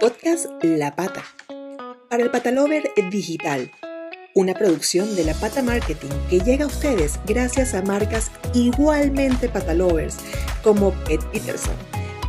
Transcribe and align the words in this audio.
Podcast 0.00 0.46
La 0.62 0.96
Pata. 0.96 1.22
Para 2.08 2.22
el 2.22 2.30
Patalover 2.30 2.84
Digital. 3.10 3.70
Una 4.34 4.54
producción 4.54 5.14
de 5.14 5.24
La 5.24 5.34
Pata 5.34 5.62
Marketing 5.62 6.08
que 6.30 6.40
llega 6.40 6.64
a 6.64 6.68
ustedes 6.68 7.20
gracias 7.26 7.74
a 7.74 7.82
marcas 7.82 8.30
igualmente 8.54 9.50
patalovers 9.50 10.16
como 10.62 10.92
Pet 11.04 11.22
Peterson, 11.32 11.74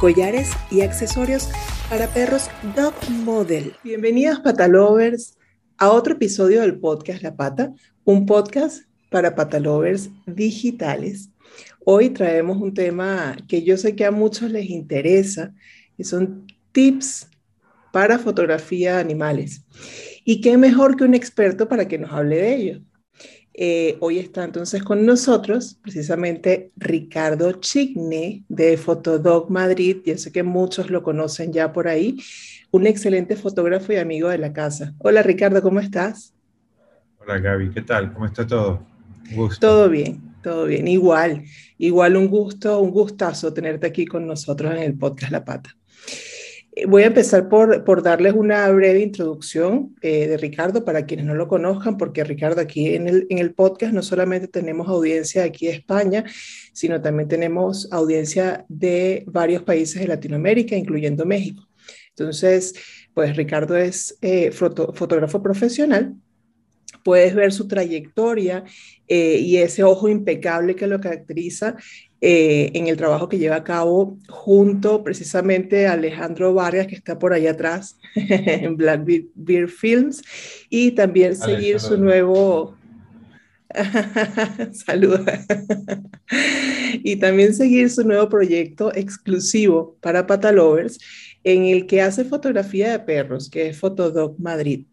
collares 0.01 0.49
y 0.69 0.81
accesorios 0.81 1.49
para 1.89 2.07
perros 2.07 2.49
Dog 2.75 2.93
Model. 3.09 3.71
Bienvenidos 3.85 4.41
patalovers 4.41 5.37
a 5.77 5.91
otro 5.91 6.15
episodio 6.15 6.59
del 6.59 6.77
podcast 6.77 7.23
La 7.23 7.37
Pata, 7.37 7.73
un 8.03 8.25
podcast 8.25 8.83
para 9.09 9.33
patalovers 9.33 10.09
digitales. 10.25 11.29
Hoy 11.85 12.09
traemos 12.09 12.61
un 12.61 12.73
tema 12.73 13.37
que 13.47 13.63
yo 13.63 13.77
sé 13.77 13.95
que 13.95 14.03
a 14.03 14.11
muchos 14.11 14.51
les 14.51 14.69
interesa 14.69 15.53
y 15.97 16.03
son 16.03 16.45
tips 16.73 17.30
para 17.91 18.19
fotografía 18.19 18.95
de 18.95 19.01
animales. 19.01 19.65
Y 20.23 20.41
qué 20.41 20.57
mejor 20.57 20.95
que 20.95 21.03
un 21.03 21.13
experto 21.13 21.67
para 21.67 21.87
que 21.87 21.97
nos 21.97 22.11
hable 22.11 22.37
de 22.37 22.55
ello. 22.55 22.81
Eh, 23.53 23.97
hoy 23.99 24.17
está 24.17 24.45
entonces 24.45 24.81
con 24.81 25.05
nosotros 25.05 25.77
precisamente 25.81 26.71
Ricardo 26.77 27.51
Chigne 27.53 28.43
de 28.47 28.77
Fotodog 28.77 29.51
Madrid. 29.51 29.97
Yo 30.05 30.17
sé 30.17 30.31
que 30.31 30.43
muchos 30.43 30.89
lo 30.89 31.03
conocen 31.03 31.51
ya 31.51 31.73
por 31.73 31.87
ahí. 31.87 32.17
Un 32.71 32.87
excelente 32.87 33.35
fotógrafo 33.35 33.91
y 33.91 33.97
amigo 33.97 34.29
de 34.29 34.37
la 34.37 34.53
casa. 34.53 34.93
Hola 34.99 35.21
Ricardo, 35.21 35.61
¿cómo 35.61 35.81
estás? 35.81 36.33
Hola 37.19 37.39
Gaby, 37.39 37.71
¿qué 37.71 37.81
tal? 37.81 38.13
¿Cómo 38.13 38.25
está 38.25 38.47
todo? 38.47 38.85
gusto. 39.35 39.59
Todo 39.59 39.89
bien, 39.89 40.21
todo 40.41 40.65
bien. 40.65 40.87
Igual, 40.87 41.43
igual 41.77 42.15
un 42.15 42.27
gusto, 42.27 42.79
un 42.79 42.91
gustazo 42.91 43.53
tenerte 43.53 43.87
aquí 43.87 44.05
con 44.05 44.25
nosotros 44.25 44.71
en 44.71 44.79
el 44.79 44.97
podcast 44.97 45.31
La 45.31 45.43
Pata. 45.43 45.75
Eh, 46.73 46.85
voy 46.85 47.03
a 47.03 47.07
empezar 47.07 47.49
por, 47.49 47.83
por 47.83 48.01
darles 48.01 48.33
una 48.33 48.69
breve 48.69 49.01
introducción 49.01 49.95
eh, 50.01 50.27
de 50.27 50.37
Ricardo 50.37 50.85
para 50.85 51.05
quienes 51.05 51.25
no 51.25 51.35
lo 51.35 51.47
conozcan, 51.47 51.97
porque 51.97 52.23
Ricardo 52.23 52.61
aquí 52.61 52.95
en 52.95 53.07
el, 53.07 53.27
en 53.29 53.39
el 53.39 53.53
podcast 53.53 53.93
no 53.93 54.01
solamente 54.01 54.47
tenemos 54.47 54.87
audiencia 54.87 55.43
aquí 55.43 55.67
de 55.67 55.73
España, 55.73 56.23
sino 56.73 57.01
también 57.01 57.27
tenemos 57.27 57.91
audiencia 57.91 58.65
de 58.69 59.23
varios 59.27 59.63
países 59.63 60.01
de 60.01 60.07
Latinoamérica, 60.07 60.75
incluyendo 60.75 61.25
México. 61.25 61.67
Entonces, 62.09 62.73
pues 63.13 63.35
Ricardo 63.35 63.75
es 63.75 64.17
eh, 64.21 64.51
fotógrafo 64.51 65.41
profesional 65.41 66.15
puedes 67.03 67.33
ver 67.33 67.51
su 67.51 67.67
trayectoria 67.67 68.63
y 69.07 69.57
ese 69.57 69.83
ojo 69.83 70.07
impecable 70.07 70.75
que 70.75 70.85
lo 70.85 71.01
caracteriza 71.01 71.75
eh, 72.23 72.69
en 72.75 72.85
el 72.85 72.97
trabajo 72.97 73.27
que 73.27 73.39
lleva 73.39 73.55
a 73.55 73.63
cabo 73.63 74.19
junto 74.29 75.03
precisamente 75.03 75.87
a 75.87 75.93
Alejandro 75.93 76.53
Vargas, 76.53 76.85
que 76.85 76.93
está 76.93 77.17
por 77.17 77.33
ahí 77.33 77.47
atrás 77.47 77.97
en 78.15 78.77
Black 78.77 79.01
Beer 79.33 79.67
Films, 79.67 80.21
y 80.69 80.91
también 80.91 81.35
seguir 81.35 81.79
su 81.79 81.97
nuevo... 81.97 82.77
Saludos. 84.85 85.21
y 86.93 87.15
también 87.15 87.55
seguir 87.55 87.89
su 87.89 88.03
nuevo 88.03 88.29
proyecto 88.29 88.93
exclusivo 88.93 89.97
para 89.99 90.27
Patalovers, 90.27 90.99
en 91.43 91.65
el 91.65 91.87
que 91.87 92.01
hace 92.01 92.23
fotografía 92.23 92.91
de 92.91 92.99
perros, 92.99 93.49
que 93.49 93.69
es 93.69 93.77
Fotodog 93.79 94.39
Madrid. 94.39 94.85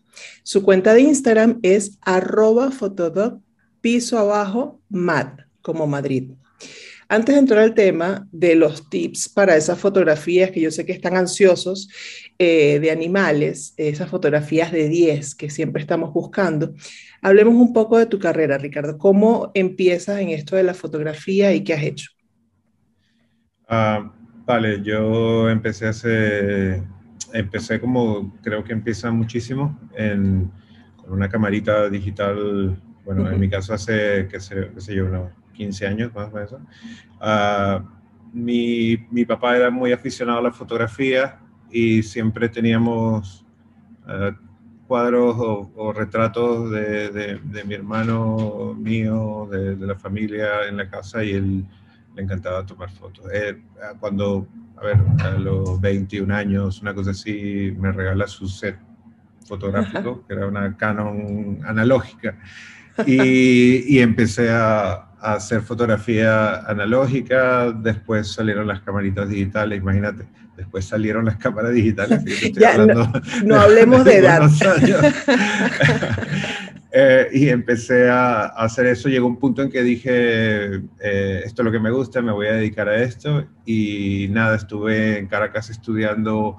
Su 0.43 0.63
cuenta 0.63 0.95
de 0.95 1.03
Instagram 1.03 1.59
es 1.63 1.99
arroba 2.01 2.71
fotodog 2.71 3.41
piso 3.83 4.19
abajo 4.19 4.81
mad, 4.89 5.41
como 5.61 5.87
Madrid. 5.87 6.31
Antes 7.11 7.35
de 7.35 7.41
entrar 7.41 7.61
al 7.61 7.75
tema 7.75 8.29
de 8.33 8.55
los 8.55 8.91
tips 8.91 9.31
para 9.31 9.57
esas 9.57 9.79
fotografías 9.79 10.51
que 10.51 10.61
yo 10.61 10.71
sé 10.71 10.85
que 10.85 10.93
están 10.93 11.17
ansiosos 11.17 11.89
eh, 12.39 12.79
de 12.81 12.91
animales, 12.91 13.73
esas 13.79 14.11
fotografías 14.11 14.71
de 14.73 14.91
10 14.91 15.35
que 15.35 15.49
siempre 15.49 15.81
estamos 15.81 16.13
buscando, 16.13 16.75
hablemos 17.23 17.55
un 17.55 17.73
poco 17.73 17.97
de 17.97 18.05
tu 18.05 18.19
carrera, 18.19 18.59
Ricardo. 18.59 18.99
¿Cómo 18.99 19.51
empiezas 19.55 20.21
en 20.21 20.29
esto 20.29 20.55
de 20.57 20.65
la 20.65 20.75
fotografía 20.75 21.55
y 21.55 21.65
qué 21.65 21.73
has 21.73 21.83
hecho? 21.83 22.11
Ah, 23.67 24.13
vale, 24.45 24.83
yo 24.83 25.49
empecé 25.49 25.87
hace, 25.87 26.83
empecé 27.33 27.81
como 27.81 28.37
creo 28.43 28.63
que 28.65 28.75
empieza 28.75 29.11
muchísimo 29.11 29.81
en, 29.95 30.51
con 30.97 31.13
una 31.13 31.31
camarita 31.31 31.89
digital, 31.89 32.79
bueno, 33.07 33.31
en 33.31 33.41
mi 33.41 33.49
caso 33.49 33.73
hace, 33.73 34.29
qué 34.31 34.41
sé, 34.41 34.71
qué 34.75 34.81
sé 34.83 34.95
yo, 34.95 35.07
una 35.07 35.33
15 35.59 35.87
años 35.87 36.15
más 36.15 36.33
o 36.33 36.37
menos. 36.37 36.53
Uh, 37.21 37.85
mi, 38.33 38.97
mi, 39.11 39.25
papá 39.25 39.57
era 39.57 39.71
muy 39.71 39.93
aficionado 39.93 40.39
a 40.39 40.43
la 40.43 40.53
fotografía 40.53 41.41
y 41.71 42.03
siempre 42.03 42.49
teníamos 42.49 43.45
uh, 44.07 44.33
cuadros 44.87 45.37
o, 45.39 45.71
o 45.75 45.93
retratos 45.93 46.71
de, 46.71 47.11
de, 47.11 47.41
de, 47.43 47.65
mi 47.65 47.75
hermano 47.75 48.75
mío, 48.79 49.49
de, 49.51 49.75
de, 49.77 49.87
la 49.87 49.97
familia 49.97 50.69
en 50.69 50.77
la 50.77 50.89
casa 50.89 51.25
y 51.25 51.33
él 51.33 51.65
le 52.15 52.23
encantaba 52.23 52.65
tomar 52.65 52.91
fotos. 52.91 53.31
Él, 53.33 53.63
cuando, 53.99 54.47
a 54.77 54.85
ver, 54.85 54.97
a 55.21 55.31
los 55.33 55.81
21 55.81 56.35
años, 56.35 56.81
una 56.81 56.95
cosa 56.95 57.11
así, 57.11 57.75
me 57.79 57.91
regala 57.93 58.27
su 58.29 58.49
set 58.49 58.79
fotográfico, 59.47 60.25
que 60.29 60.35
era 60.35 60.47
una 60.47 60.77
Canon 60.77 61.59
analógica, 61.65 62.37
y, 63.07 63.97
y 63.97 64.01
empecé 64.01 64.51
a, 64.51 65.08
a 65.21 65.35
hacer 65.35 65.63
fotografía 65.63 66.61
analógica, 66.69 67.73
después 67.73 68.29
salieron 68.29 68.67
las 68.67 68.81
camaritas 68.81 69.29
digitales, 69.29 69.81
imagínate, 69.81 70.27
después 70.57 70.85
salieron 70.85 71.25
las 71.25 71.37
cámaras 71.37 71.73
digitales. 71.73 72.23
no, 73.45 73.57
hablemos 73.57 74.05
de 74.05 74.19
edad. 74.19 74.43
eh, 76.93 77.29
y 77.33 77.49
empecé 77.49 78.09
a, 78.09 78.47
hacer 78.47 78.87
eso, 78.87 79.09
llegó 79.09 79.27
un 79.27 79.39
punto 79.39 79.63
en 79.63 79.71
que 79.71 79.83
dije, 79.83 80.77
eh, 81.01 81.43
esto 81.45 81.63
es 81.63 81.65
lo 81.65 81.73
que 81.73 81.81
me 81.81 81.91
gusta, 81.91 82.23
me 82.23 82.33
voy 82.33 82.47
a 82.47 82.53
dedicar 82.53 82.89
a 82.89 83.03
esto, 83.03 83.47
y 83.67 84.29
nada, 84.31 84.57
estuve 84.57 85.19
en 85.19 85.27
Caracas 85.27 85.71
estudiando 85.71 86.59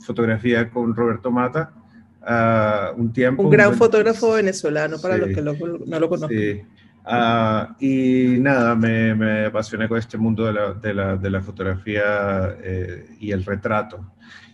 fotografía 0.00 0.70
con 0.70 0.94
Roberto 0.94 1.30
Mata. 1.30 1.72
Uh, 2.20 3.00
un 3.00 3.12
tiempo. 3.12 3.44
Un 3.44 3.50
gran 3.50 3.74
fotógrafo 3.74 4.32
venezolano, 4.32 4.98
para 4.98 5.16
los 5.16 5.28
que 5.28 5.40
no 5.40 6.00
lo 6.00 6.08
conozcan. 6.08 6.38
Sí. 6.38 6.62
Uh, 7.10 7.72
y 7.80 8.38
nada, 8.38 8.74
me, 8.74 9.14
me, 9.14 9.46
apasioné 9.46 9.88
con 9.88 9.96
este 9.96 10.18
mundo 10.18 10.44
de 10.44 10.52
la, 10.52 10.74
de 10.74 10.92
la, 10.92 11.16
de 11.16 11.30
la 11.30 11.40
fotografía 11.40 12.54
eh, 12.62 13.16
y 13.18 13.32
el 13.32 13.46
retrato. 13.46 14.12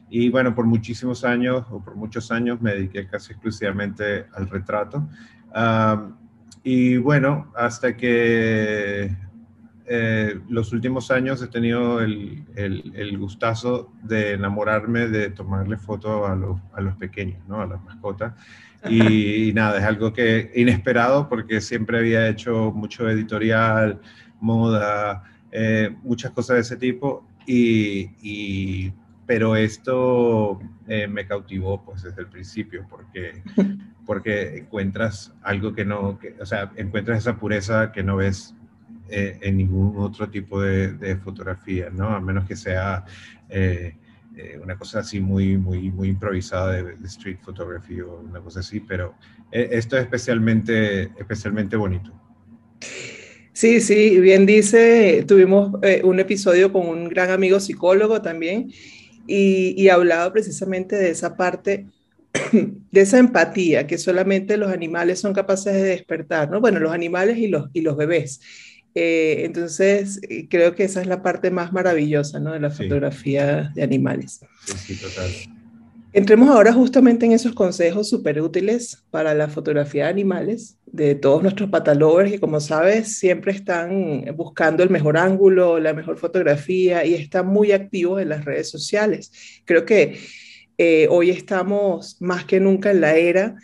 Y 0.09 0.29
bueno, 0.29 0.55
por 0.55 0.65
muchísimos 0.65 1.25
años, 1.25 1.67
o 1.69 1.83
por 1.83 1.97
muchos 1.97 2.31
años, 2.31 2.63
me 2.63 2.75
dediqué 2.75 3.09
casi 3.09 3.33
exclusivamente 3.33 4.27
al 4.35 4.49
retrato. 4.49 5.09
Uh, 5.49 6.13
y 6.63 6.97
bueno, 6.99 7.53
hasta 7.57 7.97
que 7.97 9.17
eh, 9.87 10.41
los 10.49 10.73
últimos 10.73 11.11
años 11.11 11.43
he 11.43 11.49
tenido 11.49 12.01
el, 12.01 12.45
el, 12.55 12.93
el, 12.95 13.19
gustazo 13.19 13.93
de 14.03 14.33
enamorarme 14.33 15.09
de 15.09 15.31
tomarle 15.31 15.77
fotos 15.77 16.27
a 16.27 16.35
los, 16.35 16.59
a 16.73 16.81
los 16.81 16.97
pequeños, 16.97 17.47
¿no? 17.47 17.61
a 17.61 17.67
las 17.67 17.83
mascotas. 17.83 18.33
Y, 18.89 19.53
nada, 19.55 19.79
es 19.79 19.85
algo 19.85 20.13
que 20.13 20.51
inesperado 20.55 21.29
porque 21.29 21.61
siempre 21.61 21.99
había 21.99 22.29
hecho 22.29 22.73
mucho 22.73 23.09
editorial, 23.09 24.01
moda, 24.41 25.23
eh, 25.51 25.95
muchas 26.03 26.33
cosas 26.33 26.57
de 26.57 26.61
ese 26.63 26.77
tipo. 26.77 27.27
Y, 27.47 28.11
y 28.23 28.93
pero 29.27 29.57
esto 29.57 30.61
eh, 30.87 31.07
me 31.07 31.27
cautivó 31.27 31.83
pues 31.83 32.03
desde 32.03 32.23
el 32.23 32.29
principio 32.29 32.87
porque, 32.89 33.43
porque 34.07 34.59
encuentras 34.59 35.33
algo 35.43 35.73
que 35.73 35.85
no, 35.85 36.19
que, 36.19 36.37
o 36.41 36.47
sea, 36.47 36.71
encuentras 36.77 37.19
esa 37.19 37.37
pureza 37.37 37.91
que 37.91 38.03
no 38.03 38.17
ves 38.17 38.55
eh, 39.09 39.39
en 39.43 39.57
ningún 39.57 39.99
otro 39.99 40.29
tipo 40.29 40.61
de, 40.61 40.93
de, 40.93 41.17
fotografía, 41.17 41.91
¿no? 41.91 42.09
A 42.09 42.21
menos 42.21 42.47
que 42.47 42.57
sea 42.57 43.05
eh, 43.49 43.97
eh, 44.37 44.59
una 44.63 44.77
cosa 44.77 45.01
así 45.01 45.21
muy, 45.21 45.57
muy, 45.57 45.91
muy 45.91 46.09
improvisada 46.09 46.73
de, 46.73 46.97
de, 46.97 47.07
street 47.07 47.39
photography 47.43 48.01
o 48.01 48.21
una 48.21 48.41
cosa 48.41 48.61
así, 48.61 48.81
pero 48.81 49.15
eh, 49.53 49.69
esto 49.73 49.97
es 49.97 50.03
especialmente, 50.03 51.05
especialmente 51.19 51.77
bonito. 51.77 52.13
Sí, 53.53 53.81
sí, 53.81 54.19
bien 54.19 54.47
dice, 54.47 55.25
tuvimos 55.29 55.77
eh, 55.83 56.01
un 56.05 56.19
episodio 56.19 56.73
con 56.73 56.89
un 56.89 57.09
gran 57.09 57.31
amigo 57.31 57.61
psicólogo 57.61 58.21
también 58.21 58.73
y, 59.27 59.81
y 59.81 59.89
hablaba 59.89 60.33
precisamente 60.33 60.97
de 60.97 61.11
esa 61.11 61.37
parte 61.37 61.87
de 62.53 63.01
esa 63.01 63.19
empatía 63.19 63.87
que 63.87 63.99
solamente 63.99 64.57
los 64.57 64.71
animales 64.71 65.21
son 65.21 65.33
capaces 65.33 65.73
de 65.73 65.83
despertar, 65.83 66.51
¿no? 66.51 66.61
Bueno, 66.61 66.81
los 66.81 66.93
animales 66.93 67.39
y 67.39 67.47
los, 67.47 67.71
y 67.73 67.83
los 67.83 67.97
bebés. 67.97 68.41
Eh, 68.95 69.43
entonces, 69.45 70.21
eh, 70.29 70.47
creo 70.49 70.75
que 70.75 70.85
esa 70.85 71.01
es 71.01 71.07
la 71.07 71.23
parte 71.23 71.51
más 71.51 71.73
maravillosa 71.73 72.39
¿no? 72.39 72.53
de 72.53 72.61
la 72.61 72.71
sí. 72.71 72.85
fotografía 72.85 73.73
de 73.75 73.83
animales. 73.83 74.41
Sí, 74.65 74.95
sí, 74.95 74.97
total. 74.97 75.31
Entremos 76.13 76.49
ahora 76.49 76.73
justamente 76.73 77.27
en 77.27 77.33
esos 77.33 77.55
consejos 77.55 78.09
súper 78.09 78.41
útiles 78.41 79.03
para 79.11 79.35
la 79.35 79.49
fotografía 79.49 80.05
de 80.05 80.11
animales 80.11 80.79
de 80.87 81.17
todos 81.17 81.43
nuestros 81.43 81.71
patalovers 81.71 82.31
que 82.31 82.39
como 82.39 82.61
sabes 82.61 83.19
siempre 83.19 83.51
están 83.51 84.25
buscando 84.37 84.85
el 84.85 84.91
mejor 84.91 85.17
ángulo, 85.17 85.81
la 85.81 85.93
mejor 85.93 86.17
fotografía 86.17 87.05
y 87.05 87.15
están 87.15 87.49
muy 87.49 87.73
activos 87.73 88.23
en 88.23 88.29
las 88.29 88.45
redes 88.45 88.71
sociales. 88.71 89.33
Creo 89.65 89.85
que 89.85 90.21
eh, 90.79 91.09
hoy 91.11 91.31
estamos 91.31 92.17
más 92.21 92.45
que 92.45 92.61
nunca 92.61 92.93
en 92.93 93.01
la 93.01 93.17
era 93.17 93.57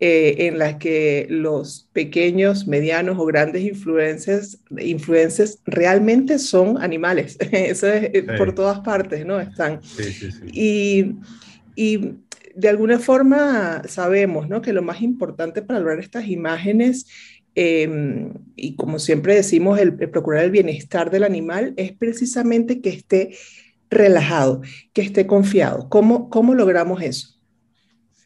eh, 0.00 0.46
en 0.46 0.58
la 0.58 0.78
que 0.78 1.26
los 1.28 1.88
pequeños, 1.92 2.68
medianos 2.68 3.18
o 3.18 3.24
grandes 3.26 3.62
influencers, 3.62 4.60
influencers 4.78 5.58
realmente 5.66 6.38
son 6.38 6.80
animales. 6.80 7.36
Eso 7.50 7.88
es 7.88 8.10
eh, 8.14 8.22
por 8.38 8.54
todas 8.54 8.78
partes, 8.78 9.26
¿no? 9.26 9.40
Están. 9.40 9.82
Sí, 9.82 10.04
sí, 10.04 10.30
y, 10.52 11.14
y, 11.74 12.14
de 12.54 12.68
alguna 12.68 13.00
forma 13.00 13.82
sabemos, 13.88 14.48
¿no? 14.48 14.62
Que 14.62 14.72
lo 14.72 14.82
más 14.82 15.02
importante 15.02 15.62
para 15.62 15.80
lograr 15.80 15.98
estas 15.98 16.28
imágenes 16.28 17.06
em, 17.56 18.34
y 18.54 18.76
como 18.76 19.00
siempre 19.00 19.34
decimos, 19.34 19.80
el, 19.80 19.94
procurar 19.94 20.44
el 20.44 20.52
bienestar 20.52 21.10
del 21.10 21.24
animal 21.24 21.74
es 21.76 21.90
precisamente 21.90 22.80
que 22.80 22.90
esté 22.90 23.30
relajado, 23.90 24.62
que 24.92 25.02
esté 25.02 25.26
confiado. 25.26 25.88
¿Cómo, 25.88 26.30
cómo 26.30 26.54
logramos 26.54 27.02
eso? 27.02 27.37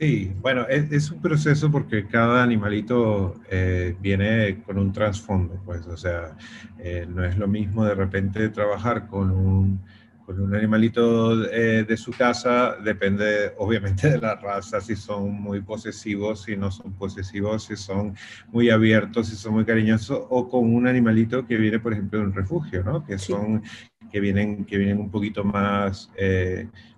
Sí, 0.03 0.33
bueno, 0.41 0.67
es, 0.69 1.13
un 1.13 1.21
proceso 1.21 1.71
porque 1.71 2.09
cada 2.09 2.43
animalito 2.43 3.41
eh, 3.49 3.95
viene 4.01 4.61
con 4.65 4.77
un 4.77 4.93
trasfondo, 4.93 5.63
pues, 5.65 5.87
o 5.87 5.97
sea, 5.97 6.37
eh, 6.81 7.07
no 7.09 7.25
es 7.25 7.39
lo 7.39 7.47
mismo 7.47 7.85
de 7.85 7.95
repente 7.95 8.49
trabajar 8.49 9.07
con 9.07 9.31
un, 9.31 9.81
con 10.27 10.41
un 10.41 10.57
animalito 10.57 11.45
eh, 11.53 11.85
de 11.85 11.97
su 11.97 12.11
casa, 12.11 12.75
depende 12.83 13.53
obviamente 13.59 14.11
de 14.11 14.19
la 14.19 14.35
raza, 14.35 14.81
si 14.81 14.97
son 14.97 15.41
muy 15.41 15.61
posesivos, 15.61 16.43
si 16.43 16.57
no 16.57 16.73
son 16.73 16.95
posesivos, 16.95 17.63
si 17.63 17.77
son 17.77 18.17
muy 18.51 18.71
abiertos, 18.71 19.29
si 19.29 19.37
son 19.37 19.53
muy 19.53 19.65
cariñosos, 19.65 20.21
o 20.31 20.49
con 20.49 20.75
un 20.75 20.89
animalito 20.89 21.47
que 21.47 21.57
viene, 21.57 21.79
por 21.79 21.93
ejemplo, 21.93 22.19
de 22.19 22.25
un 22.25 22.35
refugio, 22.35 22.83
¿no? 22.83 23.07
Que 23.07 23.19
son, 23.19 23.63
que 24.11 24.19
vienen, 24.19 24.65
que 24.65 24.79
vienen 24.79 24.99
un 24.99 25.13
poquito 25.13 25.45
más 25.45 26.11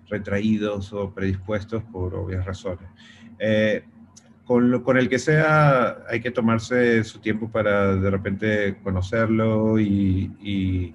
retraídos 0.09 0.93
o 0.93 1.13
predispuestos 1.13 1.83
por 1.83 2.15
obvias 2.15 2.45
razones. 2.45 2.87
Eh, 3.39 3.83
con, 4.45 4.83
con, 4.83 4.97
el 4.97 5.09
que 5.09 5.17
sea, 5.17 6.03
hay 6.07 6.19
que 6.19 6.31
tomarse 6.31 7.03
su 7.03 7.19
tiempo 7.19 7.49
para 7.49 7.95
de 7.95 8.11
repente 8.11 8.77
conocerlo 8.83 9.79
y, 9.79 10.31
y, 10.39 10.93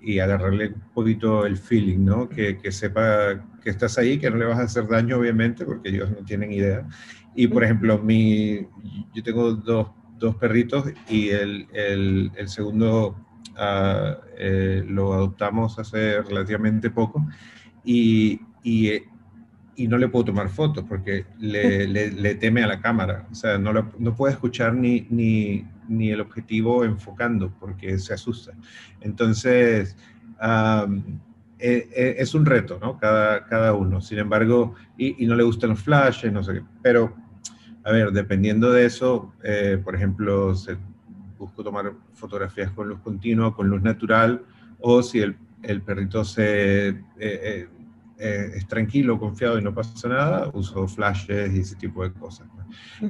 y 0.00 0.18
agarrarle 0.20 0.68
un 0.68 0.92
poquito 0.94 1.44
el 1.44 1.58
feeling, 1.58 2.04
¿no? 2.04 2.28
Que, 2.28 2.56
que, 2.56 2.72
sepa 2.72 3.44
que 3.62 3.70
estás 3.70 3.98
ahí, 3.98 4.18
que 4.18 4.30
no 4.30 4.36
le 4.36 4.46
vas 4.46 4.58
a 4.58 4.62
hacer 4.62 4.88
daño, 4.88 5.18
obviamente, 5.18 5.66
porque 5.66 5.90
ellos 5.90 6.10
no 6.10 6.24
tienen 6.24 6.50
idea. 6.50 6.86
Y, 7.34 7.46
por 7.48 7.62
ejemplo, 7.62 7.98
mi, 7.98 8.66
yo 9.14 9.22
tengo 9.22 9.52
dos, 9.52 9.90
dos 10.18 10.36
perritos 10.36 10.86
y 11.08 11.28
el, 11.28 11.66
el, 11.74 12.32
el 12.36 12.48
segundo 12.48 13.16
uh, 13.58 14.16
eh, 14.36 14.82
lo 14.88 15.12
adoptamos 15.12 15.78
hace 15.78 16.22
relativamente 16.22 16.90
poco 16.90 17.24
y, 17.90 18.38
y, 18.62 19.02
y, 19.74 19.88
no 19.88 19.96
le 19.96 20.08
puedo 20.08 20.26
tomar 20.26 20.50
fotos 20.50 20.84
porque 20.86 21.24
le, 21.38 21.88
le, 22.10 22.34
teme 22.34 22.62
a 22.62 22.66
la 22.66 22.82
cámara. 22.82 23.26
O 23.32 23.34
sea, 23.34 23.56
no, 23.56 23.72
no 23.72 24.14
puede 24.14 24.34
escuchar 24.34 24.74
ni, 24.74 25.06
ni, 25.08 25.66
ni, 25.88 26.10
el 26.10 26.20
objetivo 26.20 26.84
enfocando 26.84 27.50
porque 27.58 27.98
se 27.98 28.12
asusta. 28.12 28.52
Entonces, 29.00 29.96
e, 31.58 32.16
es 32.18 32.34
un 32.34 32.44
reto, 32.44 32.78
¿no? 32.78 32.98
Cada, 32.98 33.46
cada 33.46 33.72
uno. 33.72 34.02
Sin 34.02 34.18
embargo, 34.18 34.74
y, 34.98 35.24
y, 35.24 35.26
no 35.26 35.34
le 35.34 35.44
gustan 35.44 35.70
los 35.70 35.80
flashes, 35.80 36.30
no 36.30 36.42
sé 36.42 36.52
qué. 36.54 36.62
Pero, 36.82 37.16
a 37.84 37.90
ver, 37.90 38.12
dependiendo 38.12 38.70
de 38.70 38.84
eso, 38.84 39.32
eh, 39.42 39.80
por 39.82 39.94
ejemplo, 39.94 40.54
se, 40.54 40.76
busco 41.38 41.64
tomar 41.64 41.94
fotografías 42.12 42.70
con 42.72 42.86
luz 42.86 43.00
continua, 43.00 43.56
con 43.56 43.68
luz 43.68 43.80
natural, 43.80 44.42
o 44.78 45.02
si 45.02 45.20
el, 45.20 45.36
el 45.62 45.80
perrito 45.80 46.22
se... 46.22 46.88
Eh, 46.88 46.96
eh, 47.18 47.68
eh, 48.20 48.50
es 48.56 48.66
tranquilo, 48.66 49.18
confiado 49.18 49.60
y 49.60 49.62
no 49.62 49.72
pasa 49.72 50.08
nada, 50.08 50.50
uso 50.52 50.88
flashes 50.88 51.54
y 51.54 51.60
ese 51.60 51.76
tipo 51.76 52.02
de 52.02 52.12
cosas. 52.12 52.48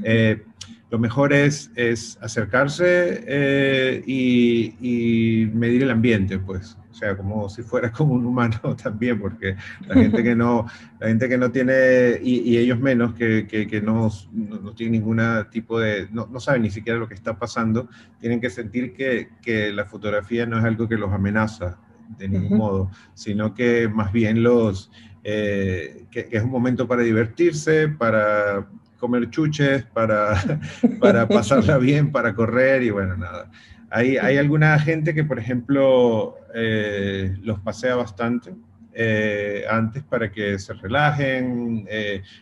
Eh, 0.04 0.44
lo 0.90 0.98
mejor 0.98 1.32
es, 1.32 1.70
es 1.76 2.18
acercarse 2.20 3.24
eh, 3.26 4.02
y, 4.06 5.50
medir 5.54 5.82
el 5.84 5.90
ambiente, 5.90 6.38
pues. 6.38 6.76
O 6.90 6.94
sea, 6.94 7.16
como 7.16 7.48
si 7.48 7.62
fuera 7.62 7.90
como 7.92 8.12
un 8.12 8.26
humano 8.26 8.60
también, 8.82 9.18
porque 9.18 9.56
la 9.86 9.94
gente 9.94 10.22
que 10.22 10.34
no, 10.34 10.66
la 11.00 11.08
gente 11.08 11.26
que 11.26 11.38
no 11.38 11.50
tiene, 11.50 12.18
y, 12.22 12.58
ellos 12.58 12.78
menos, 12.78 13.14
que, 13.14 13.46
que, 13.46 13.80
no, 13.80 14.10
no, 14.32 14.74
tienen 14.74 15.00
ningún 15.00 15.22
tipo 15.50 15.80
de, 15.80 16.08
no, 16.10 16.26
no, 16.30 16.38
saben 16.38 16.62
ni 16.62 16.70
siquiera 16.70 16.98
lo 16.98 17.08
que 17.08 17.14
está 17.14 17.38
pasando, 17.38 17.88
tienen 18.20 18.42
que 18.42 18.50
sentir 18.50 18.92
que, 18.92 19.30
que 19.40 19.72
la 19.72 19.86
fotografía 19.86 20.44
no 20.44 20.58
es 20.58 20.64
algo 20.64 20.86
que 20.86 20.96
los 20.96 21.10
amenaza, 21.12 21.78
de 22.16 22.28
ningún 22.28 22.58
modo, 22.58 22.90
sino 23.14 23.54
que 23.54 23.88
más 23.88 24.12
bien 24.12 24.42
los, 24.42 24.90
eh, 25.24 26.06
que, 26.10 26.28
es 26.30 26.42
un 26.42 26.50
momento 26.50 26.88
para 26.88 27.02
divertirse, 27.02 27.88
para 27.88 28.66
comer 28.98 29.30
chuches, 29.30 29.84
para, 29.84 30.34
para 31.00 31.28
pasarla 31.28 31.78
bien, 31.78 32.10
para 32.12 32.34
correr 32.34 32.82
y 32.82 32.90
bueno, 32.90 33.16
nada. 33.16 33.50
Hay, 33.90 34.16
hay 34.18 34.36
alguna 34.36 34.78
gente 34.78 35.14
que, 35.14 35.24
por 35.24 35.38
ejemplo, 35.38 36.36
eh, 36.54 37.36
los 37.42 37.58
pasea 37.60 37.96
bastante. 37.96 38.54
Eh, 39.00 39.64
antes 39.70 40.02
para 40.02 40.32
que 40.32 40.58
se 40.58 40.74
relajen, 40.74 41.86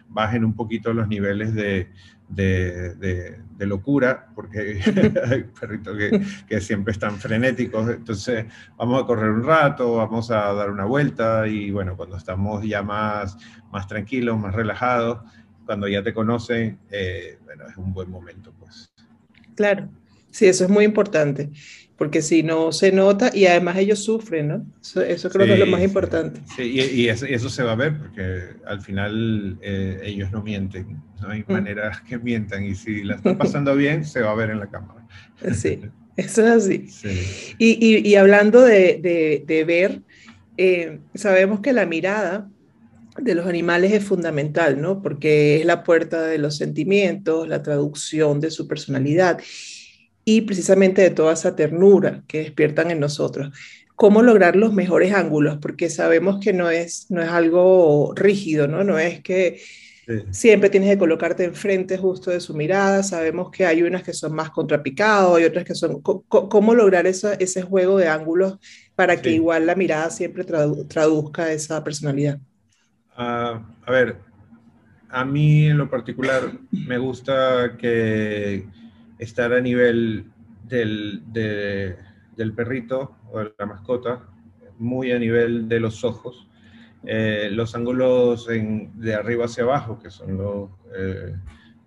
bajen 0.09 0.43
un 0.43 0.55
poquito 0.55 0.95
los 0.95 1.07
niveles 1.07 1.55
de, 1.55 1.91
de, 2.29 3.67
locura, 3.67 4.29
porque 4.35 4.81
hay 5.31 5.45
perritos 5.45 5.97
que, 5.97 6.23
que, 6.47 6.61
siempre 6.61 6.93
están 6.93 7.17
frenéticos, 7.17 7.89
entonces 7.91 8.47
vamos 8.77 9.03
a 9.03 9.07
correr 9.07 9.31
un 9.31 9.45
rato, 9.45 9.97
vamos 9.97 10.31
a 10.31 10.53
dar 10.53 10.71
una 10.71 10.85
vuelta 10.85 11.47
y 11.49 11.71
bueno, 11.71 11.97
cuando 11.97 12.17
estamos 12.17 12.65
ya 12.65 12.83
más, 12.83 13.37
más 13.73 13.87
tranquilos, 13.87 14.39
más 14.39 14.55
relajados, 14.55 15.21
cuando 15.65 15.89
ya 15.89 16.03
te 16.03 16.15
conocen, 16.15 16.79
eh, 16.91 17.39
bueno, 17.45 17.65
es 17.69 17.77
un 17.77 17.93
buen 17.93 18.11
momento, 18.11 18.53
pues. 18.59 18.93
Claro, 19.55 19.89
sí, 20.31 20.47
eso 20.47 20.65
es 20.65 20.71
muy 20.71 20.85
importante 20.85 21.51
porque 21.97 22.21
si 22.21 22.43
no 22.43 22.73
se 22.73 22.93
nota 22.93 23.31
y 23.33 23.47
además 23.47 23.79
ellos 23.79 24.05
sufren, 24.05 24.49
¿no? 24.49 24.67
Eso, 24.81 25.31
creo 25.31 25.47
que 25.47 25.55
es 25.55 25.59
lo 25.59 25.67
más 25.67 25.83
importante. 25.83 26.41
Sí, 26.55 26.63
y, 26.65 27.09
eso, 27.09 27.49
se 27.49 27.63
va 27.63 27.73
a 27.73 27.77
ver 27.77 27.99
porque 27.99 28.43
al 28.67 28.83
final 28.83 29.59
eh, 29.63 30.01
ellos 30.05 30.31
no 30.31 30.43
mienten, 30.43 31.01
no 31.23 31.31
hay 31.31 31.45
mm. 31.47 31.53
manera 31.53 32.03
que 32.07 32.19
mientan 32.19 32.65
y 32.65 32.75
si 32.75 33.03
la 33.03 33.17
están 33.17 33.39
pasando 33.39 33.75
bien, 33.77 34.05
se 34.05 34.21
va 34.21 34.33
a 34.33 34.35
ver 34.35 34.51
en 34.51 34.61
la 34.61 34.67
cámara. 34.67 35.07
Sí, 35.55 35.81
eso 36.17 36.47
es 36.47 36.51
así. 36.51 36.89
Sí. 36.89 37.55
Y, 37.59 38.09
y, 38.09 38.15
hablando 38.17 38.61
de, 38.61 38.99
de, 39.03 39.45
de 39.47 39.65
ver, 39.65 40.03
eh, 40.59 41.01
sabemos 41.15 41.61
que 41.61 41.73
la 41.73 41.87
mirada 41.87 42.51
de 43.19 43.35
los 43.35 43.47
animales 43.47 43.93
es 43.93 44.05
fundamental, 44.05 44.83
¿no? 44.83 45.01
Porque 45.01 45.61
es 45.61 45.65
la 45.65 45.83
puerta 45.83 46.23
de 46.23 46.37
los 46.37 46.59
sentimientos, 46.59 47.49
la 47.49 47.63
traducción 47.63 48.41
de 48.41 48.51
su 48.51 48.69
personalidad 48.69 49.39
y 50.29 50.41
precisamente 50.41 51.03
de 51.03 51.11
toda 51.11 51.33
esa 51.33 51.55
ternura 51.55 52.25
que 52.27 52.39
despiertan 52.39 52.91
en 52.91 52.99
nosotros. 52.99 53.57
¿Cómo 53.95 54.23
lograr 54.23 54.57
los 54.57 54.75
mejores 54.75 55.15
ángulos? 55.15 55.59
Porque 55.63 55.89
sabemos 55.89 56.41
que 56.43 56.53
no 56.53 56.69
es, 56.69 57.07
no 57.11 57.23
es 57.23 57.29
algo 57.29 58.13
rígido, 58.15 58.67
¿no? 58.67 58.83
No 58.83 58.99
es 58.99 59.23
que 59.23 59.63
siempre 60.31 60.69
tienes 60.69 60.91
que 60.91 60.99
colocarte 60.99 61.45
enfrente 61.45 61.97
justo 61.97 62.33
de 62.33 62.41
su 62.41 62.55
mirada. 62.55 63.05
Sabemos 63.05 63.53
que 63.53 63.67
hay 63.67 63.85
unas 63.85 64.03
que 64.03 64.13
son 64.13 64.35
más 64.35 64.51
contrapicados 64.51 65.41
y 65.41 65.45
otras 65.45 65.65
que 65.65 65.77
son... 65.77 66.03
¿Cómo, 66.03 66.75
lograr 66.75 67.07
ese 67.07 67.63
juego 67.63 67.97
de 67.97 68.09
ángulos 68.09 68.59
para 68.97 69.23
que 69.23 69.31
igual 69.31 69.65
la 69.65 69.77
mirada 69.77 70.11
siempre 70.11 70.45
traduzca 70.45 71.53
esa 71.53 71.85
personalidad? 71.85 72.41
Ah, 73.17 73.65
a 73.87 73.91
ver, 73.93 74.17
a 75.09 75.25
mí 75.25 75.67
en 75.67 75.79
lo 75.79 75.89
particular 75.89 76.53
me 76.73 76.99
gusta 76.99 77.77
que 77.79 78.67
estar 79.19 79.53
a 79.53 79.61
nivel 79.61 80.27
del, 80.65 81.23
del 81.33 82.53
perrito 82.55 83.17
o 83.31 83.39
de 83.41 83.53
la 83.59 83.67
mascota, 83.67 84.23
muy 84.79 85.13
a 85.13 85.19
nivel 85.19 85.69
de 85.69 85.81
los 85.81 86.05
ojos. 86.05 86.49
Eh, 87.05 87.51
los 87.53 87.75
ángulos 87.75 88.49
de 88.49 89.15
arriba 89.15 89.45
hacia 89.45 89.65
abajo, 89.65 89.99
que 89.99 90.11
son 90.11 90.37
los, 90.37 90.71
eh, 90.97 91.35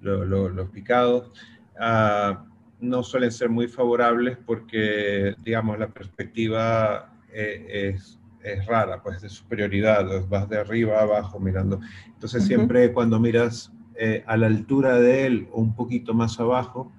los 0.01 0.69
picados, 0.69 1.31
ah, 1.79 2.45
no 2.79 3.03
suelen 3.03 3.31
ser 3.31 3.49
muy 3.49 3.67
favorables 3.67 4.37
porque, 4.45 5.35
digamos, 5.43 5.77
la 5.77 5.89
perspectiva 5.89 7.13
eh, 7.33 7.95
es, 7.97 8.17
es, 8.41 8.65
rara, 8.65 9.03
pues 9.03 9.21
de 9.21 9.27
superioridad, 9.27 10.05
vas 10.29 10.47
de 10.47 10.59
arriba 10.59 10.99
a 10.99 11.03
abajo 11.03 11.39
mirando. 11.39 11.81
Entonces, 12.07 12.45
siempre 12.45 12.93
cuando 12.93 13.19
miras 13.19 13.73
a 14.27 14.37
la 14.37 14.47
altura 14.47 14.97
de 14.97 15.25
él 15.25 15.49
o 15.51 15.59
un 15.59 15.75
poquito 15.75 16.13
más 16.13 16.39
abajo, 16.39 16.89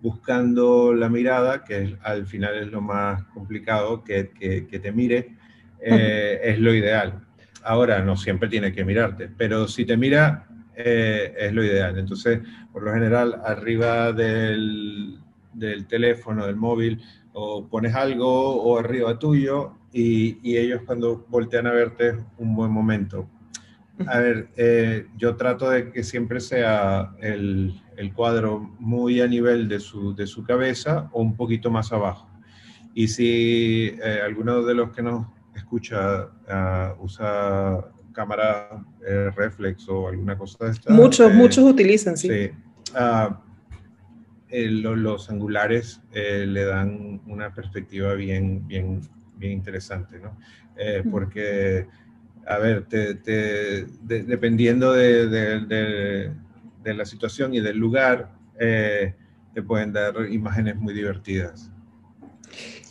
buscando 0.00 0.94
la 0.94 1.08
mirada, 1.08 1.64
que 1.64 1.96
al 2.02 2.26
final 2.26 2.56
es 2.56 2.68
lo 2.70 2.80
más 2.80 3.24
complicado, 3.26 4.02
que, 4.02 4.30
que, 4.30 4.78
te 4.78 4.92
mire, 4.92 5.36
eh, 5.80 6.40
es 6.42 6.58
lo 6.58 6.74
ideal. 6.74 7.26
Ahora, 7.62 8.02
no 8.02 8.16
siempre 8.16 8.48
tiene 8.48 8.72
que 8.72 8.84
mirarte, 8.84 9.28
pero 9.28 9.68
si 9.68 9.84
te 9.84 9.96
mira, 9.96 10.46
eh, 10.76 11.34
es 11.38 11.52
lo 11.52 11.62
ideal. 11.62 11.98
Entonces, 11.98 12.40
por 12.72 12.82
lo 12.82 12.92
general, 12.92 13.40
arriba 13.44 14.12
del, 14.12 15.18
del, 15.52 15.86
teléfono, 15.86 16.46
del 16.46 16.56
móvil, 16.56 17.02
o 17.32 17.68
pones 17.68 17.94
algo 17.94 18.62
o 18.62 18.78
arriba 18.78 19.18
tuyo, 19.18 19.74
y, 19.92 20.38
y 20.42 20.56
ellos 20.56 20.82
cuando 20.86 21.26
voltean 21.28 21.66
a 21.66 21.72
verte 21.72 22.08
es 22.08 22.16
un 22.38 22.54
buen 22.54 22.70
momento. 22.70 23.28
A 24.06 24.18
ver, 24.18 24.48
eh, 24.56 25.06
yo 25.16 25.36
trato 25.36 25.70
de 25.70 25.90
que 25.90 26.02
siempre 26.02 26.40
sea 26.40 27.12
el, 27.20 27.80
el, 27.96 28.12
cuadro 28.12 28.74
muy 28.78 29.20
a 29.20 29.26
nivel 29.26 29.68
de 29.68 29.80
su, 29.80 30.14
de 30.14 30.26
su 30.26 30.44
cabeza 30.44 31.08
o 31.12 31.22
un 31.22 31.36
poquito 31.36 31.70
más 31.70 31.92
abajo. 31.92 32.28
Y 32.94 33.08
si 33.08 33.94
eh, 34.02 34.20
alguno 34.24 34.62
de 34.62 34.74
los 34.74 34.90
que 34.90 35.02
nos 35.02 35.26
escucha 35.54 36.26
uh, 36.26 37.04
usa 37.04 37.84
cámara 38.12 38.84
eh, 39.06 39.30
reflex 39.36 39.88
o 39.88 40.08
alguna 40.08 40.36
cosa 40.36 40.66
de 40.66 40.70
esta. 40.72 40.92
Muchos, 40.92 41.32
muchos 41.32 41.64
utilizan, 41.64 42.16
sí. 42.16 42.28
sí. 42.28 42.50
Uh, 42.94 43.34
los 44.52 45.30
angulares 45.30 46.02
le 46.12 46.64
dan 46.64 47.20
una 47.26 47.54
perspectiva 47.54 48.14
bien, 48.14 48.66
bien, 48.66 49.00
bien 49.36 49.52
interesante, 49.52 50.18
¿no? 50.18 50.36
porque 51.12 51.86
a 52.50 52.58
ver, 52.58 52.84
te, 52.88 53.86
dependiendo 54.02 54.92
de, 54.92 56.32
la 56.84 57.04
situación 57.04 57.54
y 57.54 57.60
del 57.60 57.78
lugar, 57.78 58.32
eh, 58.58 59.14
te 59.54 59.62
pueden 59.62 59.92
dar 59.92 60.14
imágenes 60.28 60.74
muy 60.74 60.92
divertidas. 60.92 61.70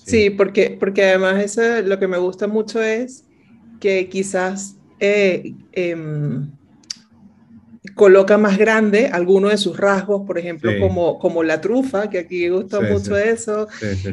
Sí, 0.05 0.29
porque, 0.29 0.77
porque 0.79 1.03
además 1.03 1.43
eso 1.43 1.81
lo 1.81 1.99
que 1.99 2.07
me 2.07 2.17
gusta 2.17 2.47
mucho 2.47 2.81
es 2.81 3.25
que 3.81 4.07
quizás 4.07 4.77
eh, 5.01 5.53
em, 5.73 6.49
coloca 7.95 8.37
más 8.37 8.57
grande 8.57 9.07
alguno 9.07 9.49
de 9.49 9.57
sus 9.57 9.77
rasgos, 9.77 10.25
por 10.25 10.37
ejemplo, 10.37 10.71
como, 10.79 11.19
como 11.19 11.43
la 11.43 11.59
trufa, 11.59 12.09
que 12.09 12.19
aquí 12.19 12.47
gusta 12.47 12.79
mucho 12.79 13.17
eso. 13.17 13.67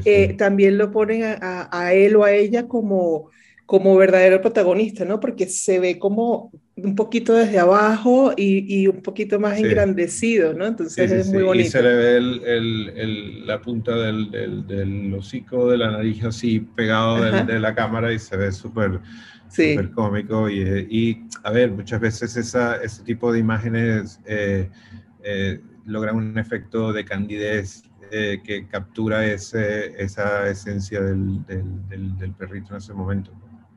Eh, 0.04 0.34
también 0.36 0.76
lo 0.76 0.90
ponen 0.90 1.22
a, 1.40 1.92
él 1.92 2.16
o 2.16 2.24
a 2.24 2.32
ella 2.32 2.66
como 2.66 3.30
como 3.66 3.96
verdadero 3.96 4.40
protagonista, 4.40 5.04
¿no? 5.04 5.20
Porque 5.20 5.46
se 5.46 5.80
ve 5.80 5.98
como 5.98 6.52
un 6.76 6.94
poquito 6.94 7.34
desde 7.34 7.58
abajo 7.58 8.32
y, 8.36 8.82
y 8.82 8.86
un 8.86 9.02
poquito 9.02 9.40
más 9.40 9.58
engrandecido, 9.58 10.54
¿no? 10.54 10.66
Entonces 10.66 11.10
es 11.10 11.32
muy 11.32 11.42
bonito. 11.42 11.66
Y 11.66 11.70
se 11.70 11.82
le 11.82 11.94
ve 11.94 12.16
el, 12.16 12.42
el, 12.96 13.46
la 13.46 13.60
punta 13.60 13.96
del, 13.96 14.30
del, 14.66 15.12
hocico, 15.14 15.68
de 15.68 15.78
la 15.78 15.90
nariz 15.90 16.22
así 16.24 16.60
pegado 16.60 17.22
de 17.22 17.58
la 17.58 17.74
cámara 17.74 18.12
y 18.12 18.18
se 18.18 18.36
ve 18.36 18.52
súper 18.52 19.00
súper 19.48 19.90
cómico. 19.90 20.48
Y, 20.48 20.60
y, 20.90 21.26
a 21.42 21.50
ver, 21.50 21.72
muchas 21.72 22.00
veces 22.00 22.36
esa, 22.36 22.76
ese 22.76 23.02
tipo 23.02 23.32
de 23.32 23.38
imágenes 23.38 24.20
eh, 24.26 24.68
eh, 25.22 25.60
logran 25.84 26.16
un 26.16 26.38
efecto 26.38 26.92
de 26.92 27.04
candidez 27.04 27.82
eh, 28.10 28.40
que 28.44 28.66
captura 28.68 29.26
ese, 29.26 30.00
esa 30.00 30.48
esencia 30.48 31.00
del 31.00 32.34
perrito 32.38 32.70
en 32.70 32.76
ese 32.76 32.92
momento. 32.92 33.32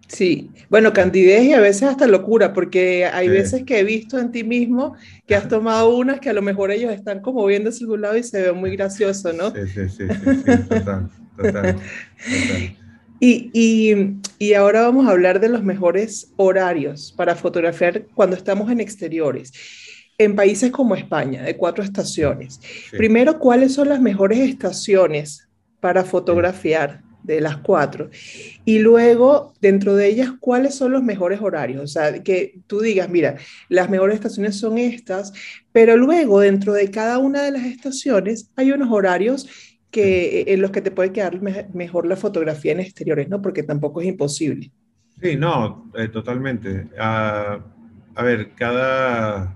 Sí, 0.09 0.49
bueno, 0.69 0.91
candidez 0.91 1.43
y 1.43 1.53
a 1.53 1.59
veces 1.59 1.83
hasta 1.83 2.07
locura, 2.07 2.51
porque 2.51 3.05
hay 3.05 3.29
veces 3.29 3.63
que 3.63 3.79
he 3.79 3.83
visto 3.83 4.17
en 4.17 4.31
ti 4.31 4.43
mismo 4.43 4.95
que 5.27 5.35
has 5.35 5.47
tomado 5.47 5.95
unas 5.95 6.19
que 6.19 6.31
a 6.31 6.33
lo 6.33 6.41
mejor 6.41 6.71
ellos 6.71 6.91
están 6.91 7.21
como 7.21 7.45
viendo 7.45 7.69
hacia 7.69 7.85
algún 7.85 8.01
lado 8.01 8.17
y 8.17 8.23
se 8.23 8.41
ve 8.41 8.51
muy 8.51 8.75
gracioso, 8.75 9.31
¿no? 9.33 9.51
Sí, 9.51 9.67
sí, 9.67 9.87
sí, 9.87 10.07
sí, 10.07 10.63
total, 10.67 11.09
total, 11.37 11.75
Y, 13.21 13.51
y, 13.53 14.15
y, 14.39 14.53
ahora 14.53 14.83
vamos 14.83 15.05
a 15.05 15.11
hablar 15.11 15.41
de 15.41 15.49
los 15.49 15.61
mejores 15.61 16.31
horarios 16.37 17.13
para 17.17 17.35
fotografiar 17.35 18.05
cuando 18.15 18.37
estamos 18.37 18.71
en 18.71 18.79
exteriores. 18.79 19.51
En 20.17 20.37
países 20.37 20.71
como 20.71 20.95
España, 20.95 21.43
de 21.43 21.57
cuatro 21.57 21.83
estaciones. 21.83 22.61
Primero, 22.91 23.37
¿cuáles 23.37 23.73
son 23.73 23.89
las 23.89 23.99
mejores 23.99 24.39
estaciones 24.39 25.49
para 25.81 26.05
fotografiar? 26.05 27.01
De 27.23 27.41
las 27.41 27.57
cuatro. 27.57 28.09
Y 28.65 28.79
luego, 28.79 29.53
dentro 29.61 29.95
de 29.95 30.07
ellas, 30.07 30.31
¿cuáles 30.39 30.75
son 30.75 30.91
los 30.91 31.03
mejores 31.03 31.41
horarios? 31.41 31.83
O 31.83 31.87
sea, 31.87 32.23
que 32.23 32.59
tú 32.67 32.79
digas, 32.79 33.09
mira, 33.09 33.37
las 33.69 33.89
mejores 33.89 34.15
estaciones 34.15 34.57
son 34.57 34.77
estas, 34.77 35.33
pero 35.71 35.97
luego, 35.97 36.39
dentro 36.39 36.73
de 36.73 36.89
cada 36.91 37.17
una 37.17 37.43
de 37.43 37.51
las 37.51 37.65
estaciones, 37.65 38.51
hay 38.55 38.71
unos 38.71 38.91
horarios 38.91 39.47
que, 39.91 40.45
en 40.47 40.61
los 40.61 40.71
que 40.71 40.81
te 40.81 40.91
puede 40.91 41.11
quedar 41.11 41.41
mejor 41.73 42.07
la 42.07 42.15
fotografía 42.15 42.71
en 42.71 42.79
exteriores, 42.79 43.29
¿no? 43.29 43.41
Porque 43.41 43.63
tampoco 43.63 44.01
es 44.01 44.07
imposible. 44.07 44.71
Sí, 45.21 45.35
no, 45.35 45.91
eh, 45.95 46.07
totalmente. 46.07 46.87
Ah, 46.97 47.59
a 48.15 48.23
ver, 48.23 48.51
cada, 48.55 49.55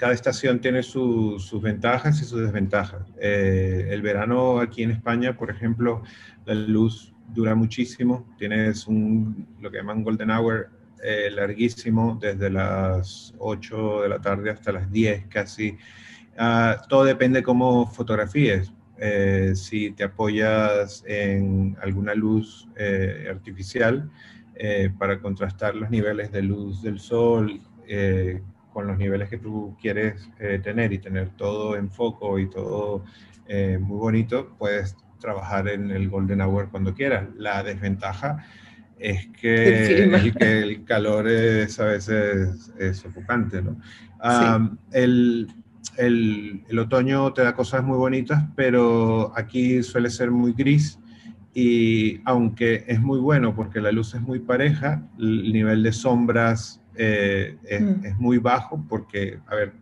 cada 0.00 0.14
estación 0.14 0.60
tiene 0.60 0.82
sus 0.82 1.60
ventajas 1.60 2.22
y 2.22 2.24
sus 2.24 2.40
desventajas. 2.40 3.02
Eh, 3.20 3.88
el 3.90 4.00
verano 4.00 4.58
aquí 4.58 4.82
en 4.82 4.92
España, 4.92 5.36
por 5.36 5.50
ejemplo, 5.50 6.02
la 6.46 6.54
luz 6.54 7.12
dura 7.28 7.54
muchísimo, 7.54 8.26
tienes 8.38 8.86
un, 8.86 9.46
lo 9.60 9.70
que 9.70 9.76
llaman 9.76 10.02
golden 10.02 10.30
hour 10.30 10.70
eh, 11.02 11.30
larguísimo, 11.30 12.18
desde 12.18 12.48
las 12.48 13.34
8 13.38 14.02
de 14.02 14.08
la 14.08 14.20
tarde 14.22 14.50
hasta 14.50 14.72
las 14.72 14.90
10 14.90 15.26
casi. 15.26 15.76
Ah, 16.38 16.80
todo 16.88 17.04
depende 17.04 17.42
cómo 17.42 17.86
fotografíes. 17.86 18.72
Eh, 18.96 19.52
si 19.54 19.90
te 19.92 20.04
apoyas 20.04 21.04
en 21.06 21.76
alguna 21.82 22.14
luz 22.14 22.68
eh, 22.76 23.28
artificial 23.30 24.10
para 24.98 25.20
contrastar 25.20 25.74
los 25.74 25.88
niveles 25.88 26.30
de 26.32 26.42
luz 26.42 26.82
del 26.82 27.00
sol 27.00 27.62
con 28.72 28.86
los 28.86 28.98
niveles 28.98 29.28
que 29.28 29.38
tú 29.38 29.76
quieres 29.80 30.30
tener 30.62 30.92
y 30.92 30.98
tener 30.98 31.30
todo 31.30 31.76
en 31.76 31.90
foco 31.90 32.38
y 32.38 32.48
todo 32.48 33.04
muy 33.80 33.98
bonito, 33.98 34.54
puedes 34.58 34.96
trabajar 35.20 35.68
en 35.68 35.90
el 35.90 36.08
Golden 36.08 36.40
Hour 36.40 36.70
cuando 36.70 36.94
quieras. 36.94 37.28
La 37.36 37.62
desventaja 37.62 38.44
es 38.98 39.28
que, 39.28 40.04
el, 40.40 40.84
calor 40.84 41.28
es 41.28 41.80
a 41.80 41.86
veces 41.86 42.72
es 42.78 42.98
sofocante, 42.98 43.62
¿no? 43.62 43.80
el, 44.92 45.48
el, 45.96 46.64
el, 46.68 46.78
otoño 46.78 47.32
te 47.32 47.42
da 47.42 47.54
cosas 47.54 47.82
muy 47.82 47.96
bonitas, 47.96 48.44
pero 48.54 49.32
aquí 49.36 49.82
suele 49.82 50.10
ser 50.10 50.30
muy 50.30 50.52
gris 50.52 50.98
y 51.54 52.20
aunque 52.24 52.84
es 52.86 53.00
muy 53.00 53.18
bueno 53.18 53.54
porque 53.56 53.80
la 53.80 53.90
luz 53.90 54.14
es 54.14 54.20
muy 54.20 54.40
pareja, 54.40 55.02
el 55.18 55.52
nivel 55.52 55.82
de 55.82 55.92
sombras 55.92 56.79
eh, 56.94 57.56
es, 57.64 57.80
mm. 57.80 58.04
es, 58.04 58.18
muy 58.18 58.38
bajo 58.38 58.84
porque, 58.88 59.38
a 59.46 59.54
ver, 59.54 59.72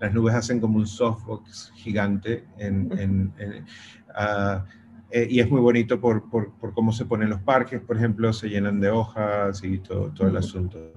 las 0.00 0.12
nubes 0.12 0.34
hacen 0.34 0.60
como 0.60 0.78
un 0.78 0.86
softbox 0.86 1.72
gigante 1.74 2.44
en, 2.58 2.90
en, 2.98 3.64
uh, 4.10 4.62
eh, 5.10 5.26
y 5.30 5.40
es 5.40 5.48
muy 5.48 5.60
bonito 5.60 6.00
por, 6.00 6.28
por, 6.28 6.52
por, 6.54 6.74
cómo 6.74 6.92
se 6.92 7.04
ponen 7.04 7.30
los 7.30 7.40
parques, 7.40 7.80
por 7.80 7.96
ejemplo, 7.96 8.32
se 8.32 8.48
llenan 8.48 8.80
de 8.80 8.90
hojas 8.90 9.62
y 9.62 9.78
todo, 9.78 10.10
todo 10.10 10.28
el 10.28 10.36
asunto. 10.36 10.92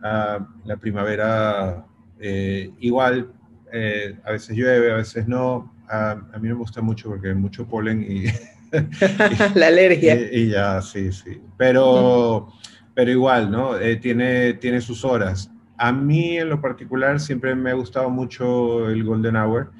Uh, 0.00 0.44
la 0.64 0.76
primavera 0.76 1.86
eh, 2.20 2.70
igual, 2.78 3.32
eh, 3.72 4.16
a 4.24 4.32
veces 4.32 4.56
llueve, 4.56 4.92
a 4.92 4.96
veces 4.96 5.26
no. 5.26 5.74
a 5.88 6.38
mí 6.40 6.48
me 6.48 6.54
gusta 6.54 6.80
mucho 6.80 7.08
porque 7.08 7.28
hay 7.28 7.34
mucho 7.34 7.66
polen 7.66 8.02
y... 8.02 8.24
la 9.54 9.68
alergia. 9.68 10.14
Y, 10.32 10.40
y, 10.40 10.50
ya, 10.50 10.82
sí, 10.82 11.12
sí. 11.12 11.40
Pero, 11.56 12.52
pero 12.94 13.10
igual, 13.10 13.50
¿no? 13.50 13.72
tiene, 14.00 14.54
tiene 14.54 14.80
sus 14.80 15.04
horas. 15.04 15.50
A 15.76 15.92
mí 15.92 16.38
en 16.38 16.48
lo 16.48 16.60
particular 16.60 17.18
siempre 17.18 17.54
me 17.54 17.70
ha 17.70 17.74
gustado 17.74 18.08
mucho 18.08 18.88
el 18.88 19.02
Golden 19.04 19.36
Hour, 19.36 19.72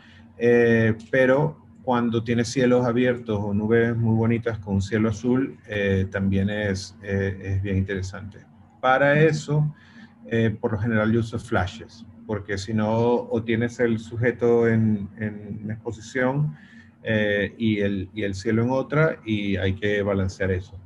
pero 1.10 1.64
cuando 1.84 2.24
tiene 2.24 2.44
cielos 2.44 2.86
abiertos 2.86 3.38
o 3.38 3.52
nubes 3.52 3.94
muy 3.94 4.16
bonitas 4.16 4.58
con 4.58 4.80
cielo 4.80 5.10
azul, 5.10 5.58
eh, 5.68 6.06
también 6.10 6.48
es, 6.48 6.96
eh, 7.02 7.38
es, 7.42 7.62
bien 7.62 7.76
interesante. 7.76 8.38
Para 8.80 9.20
eso, 9.20 9.72
eh, 10.26 10.56
por 10.58 10.72
lo 10.72 10.78
general 10.78 11.12
yo 11.12 11.20
uso 11.20 11.38
flashes, 11.38 12.06
porque 12.26 12.56
si 12.56 12.72
no, 12.72 12.88
o 12.90 13.42
tienes 13.42 13.78
el 13.80 13.98
sujeto 13.98 14.66
en, 14.66 15.08
en 15.18 15.70
exposición 15.70 16.56
y 17.58 17.80
el, 17.80 18.08
y, 18.14 18.22
el, 18.22 18.34
cielo 18.34 18.62
en 18.62 18.70
otra, 18.70 19.18
y 19.26 19.56
hay 19.56 19.74
que 19.74 20.02
balancear 20.02 20.50
eso. 20.50 20.80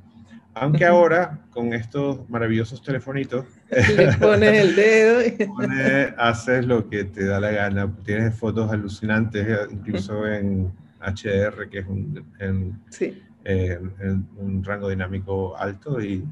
Aunque 0.55 0.85
ahora, 0.85 1.39
con 1.51 1.73
estos 1.73 2.27
maravillosos 2.29 2.81
telefonitos, 2.81 3.45
le 3.69 4.13
pones 4.13 4.57
el 4.57 4.75
dedo 4.75 5.21
y... 5.21 5.37
haces 6.17 6.65
lo 6.65 6.89
que 6.89 7.05
te 7.05 7.25
da 7.25 7.39
la 7.39 7.51
gana. 7.51 7.93
Tienes 8.03 8.35
fotos 8.35 8.71
alucinantes, 8.71 9.47
incluso 9.71 10.27
en 10.27 10.71
HDR, 10.99 11.69
que 11.69 11.79
es 11.79 11.87
un, 11.87 12.25
eh, 13.45 13.79
un 14.37 14.63
rango 14.63 14.89
dinámico 14.89 15.55
alto 15.55 16.01
y, 16.01 16.25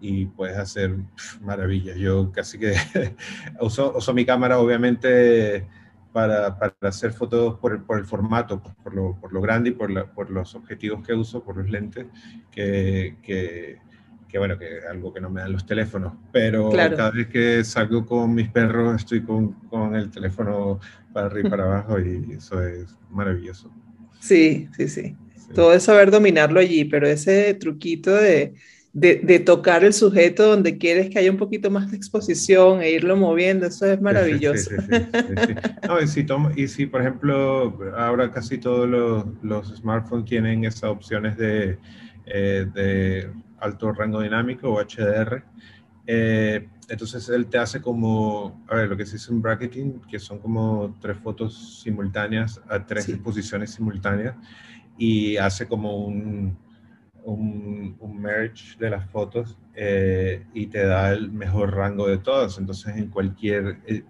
y 0.00 0.26
puedes 0.26 0.58
hacer 0.58 0.96
maravillas. 1.40 1.96
Yo 1.96 2.30
casi 2.32 2.58
que 2.58 2.74
uso, 3.60 3.96
uso, 3.96 4.12
mi 4.12 4.24
cámara 4.24 4.58
obviamente 4.58 5.66
para, 6.12 6.58
para 6.58 6.74
hacer 6.82 7.12
fotos 7.12 7.58
por, 7.58 7.84
por 7.84 7.98
el 7.98 8.04
formato, 8.04 8.62
por 8.82 8.94
lo, 8.94 9.18
por 9.20 9.32
lo, 9.32 9.40
grande 9.40 9.70
y 9.70 9.72
por, 9.72 10.10
por, 10.12 10.30
los 10.30 10.54
objetivos 10.54 11.04
que 11.06 11.14
uso, 11.14 11.42
por 11.42 11.56
los 11.56 11.68
lentes, 11.68 12.06
que, 12.50 13.16
que, 13.22 13.78
que, 14.28 14.38
bueno, 14.38 14.58
que 14.58 14.78
es 14.78 14.84
algo 14.84 15.12
que 15.12 15.20
no 15.20 15.30
me 15.30 15.40
dan 15.40 15.52
los 15.52 15.66
teléfonos. 15.66 16.12
Pero 16.32 16.70
cada 16.70 17.10
vez 17.10 17.28
que 17.28 17.64
salgo 17.64 18.04
con 18.06 18.34
mis 18.34 18.48
perros 18.48 18.96
estoy 18.96 19.22
con, 19.22 19.52
con 19.68 19.94
el 19.94 20.10
teléfono 20.10 20.80
para 21.12 21.26
arriba 21.26 21.48
y 21.48 21.50
para 21.50 21.64
abajo 21.80 21.98
y 21.98 22.34
eso 22.36 22.62
es 22.62 22.96
maravilloso. 23.10 23.72
Sí, 24.20 24.68
sí, 24.76 24.88
sí, 24.88 25.16
Todo 25.54 25.72
es 25.72 25.82
saber 25.82 26.10
dominarlo 26.10 26.60
allí, 26.60 26.84
pero 26.84 27.08
ese 27.08 27.54
truquito 27.54 28.14
de, 28.14 28.54
de, 28.92 29.38
tocar 29.40 29.84
el 29.84 29.94
sujeto 29.94 30.48
donde 30.48 30.76
quieres 30.76 31.08
que 31.08 31.18
haya 31.18 31.30
un 31.30 31.38
poquito 31.38 31.70
más 31.70 31.90
de 31.90 31.96
exposición 31.96 32.82
e 32.82 32.90
irlo 32.90 33.16
moviendo, 33.16 33.66
eso 33.66 33.86
es 33.86 34.00
maravilloso. 34.00 34.70
y, 36.56 36.68
si 36.68 36.86
por 36.86 37.00
ejemplo, 37.00 37.78
ahora 37.96 38.30
casi 38.30 38.58
todos 38.58 38.88
los, 39.42 39.76
smartphones 39.76 40.26
tienen 40.26 40.64
esas 40.64 40.84
opciones 40.84 41.36
de, 41.38 41.78
eh, 42.26 42.66
de 42.74 43.30
alto 43.58 43.92
rango 43.92 44.20
dinámico 44.20 44.68
o 44.68 44.80
HDR, 44.80 45.42
eh, 46.06 46.68
entonces 46.88 47.28
él 47.30 47.46
te 47.46 47.58
hace 47.58 47.80
como, 47.80 48.62
a 48.68 48.76
ver, 48.76 48.88
lo 48.88 48.96
que 48.96 49.06
se 49.06 49.12
dice 49.12 49.32
un 49.32 49.40
bracketing, 49.40 50.00
que 50.10 50.18
son 50.18 50.38
como 50.38 50.94
tres 51.00 51.16
fotos 51.16 51.80
simultáneas 51.82 52.60
a 52.68 52.84
tres 52.84 53.08
exposiciones 53.08 53.70
simultáneas 53.70 54.36
y 54.98 55.36
hace 55.38 55.66
como 55.66 56.04
un 56.04 56.58
un, 57.24 57.96
merge 58.20 58.76
de 58.78 58.90
las 58.90 59.08
fotos 59.10 59.58
eh, 59.74 60.44
y 60.54 60.66
te 60.66 60.84
da 60.84 61.12
el 61.12 61.30
mejor 61.30 61.74
rango 61.74 62.06
de 62.06 62.18
todas. 62.18 62.58
Entonces, 62.58 62.96
en 62.96 63.08
cualquier 63.08 63.80
eh, 63.86 64.04